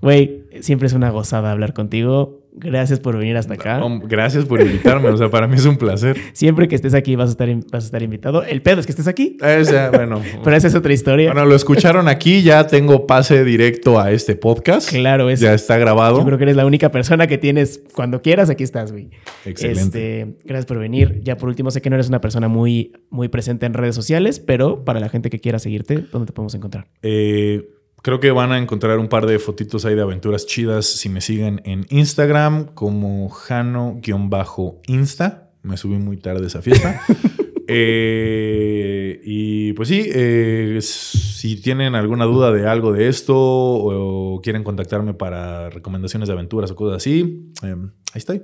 [0.02, 2.45] Güey, siempre es una gozada hablar contigo.
[2.58, 3.82] Gracias por venir hasta acá.
[4.04, 5.10] Gracias por invitarme.
[5.10, 6.18] o sea, para mí es un placer.
[6.34, 8.44] Siempre que estés aquí vas a estar, vas a estar invitado.
[8.44, 9.38] El pedo es que estés aquí.
[9.92, 10.22] bueno.
[10.44, 11.34] Pero esa es otra historia.
[11.34, 12.44] Bueno, lo escucharon aquí.
[12.44, 14.90] Ya tengo pase directo a este podcast.
[14.90, 15.42] Claro, es.
[15.42, 16.20] Ya está grabado.
[16.20, 17.82] Yo creo que eres la única persona que tienes.
[17.94, 19.10] Cuando quieras, aquí estás, güey.
[19.46, 20.22] Excelente.
[20.22, 21.20] Este, gracias por venir.
[21.24, 24.40] Ya por último, sé que no eres una persona muy, muy presente en redes sociales,
[24.40, 26.88] pero para la gente que quiera seguirte, ¿dónde te podemos encontrar?
[27.02, 27.66] Eh
[28.06, 31.22] Creo que van a encontrar un par de fotitos ahí de aventuras chidas si me
[31.22, 34.04] siguen en Instagram como Jano-Insta.
[35.64, 37.02] Me subí muy tarde esa fiesta.
[37.68, 44.64] Eh, y pues sí, eh, si tienen alguna duda de algo de esto o, quieren
[44.64, 48.44] contactarme para recomendaciones de aventuras o cosas así, em, ahí estoy.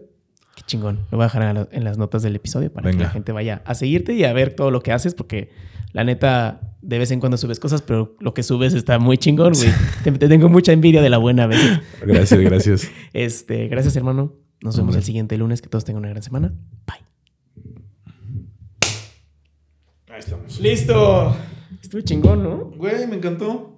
[0.62, 1.00] Qué chingón.
[1.10, 3.74] Lo voy a dejar en las notas del episodio para que la gente vaya a
[3.74, 5.50] seguirte y a ver todo lo que haces porque
[5.92, 9.54] la neta, de vez en cuando subes cosas, pero lo que subes está muy chingón,
[9.54, 9.72] güey.
[10.04, 11.60] te, tengo mucha envidia de la buena vez.
[12.06, 12.92] Gracias, gracias.
[13.14, 14.36] este, gracias, hermano.
[14.62, 15.62] Nos vemos el siguiente lunes.
[15.62, 16.54] Que todos tengan una gran semana.
[16.86, 17.06] Bye.
[20.10, 20.60] Ahí estamos.
[20.60, 21.36] ¡Listo!
[21.82, 22.72] Estuvo chingón, ¿no?
[22.78, 23.71] Güey, me encantó.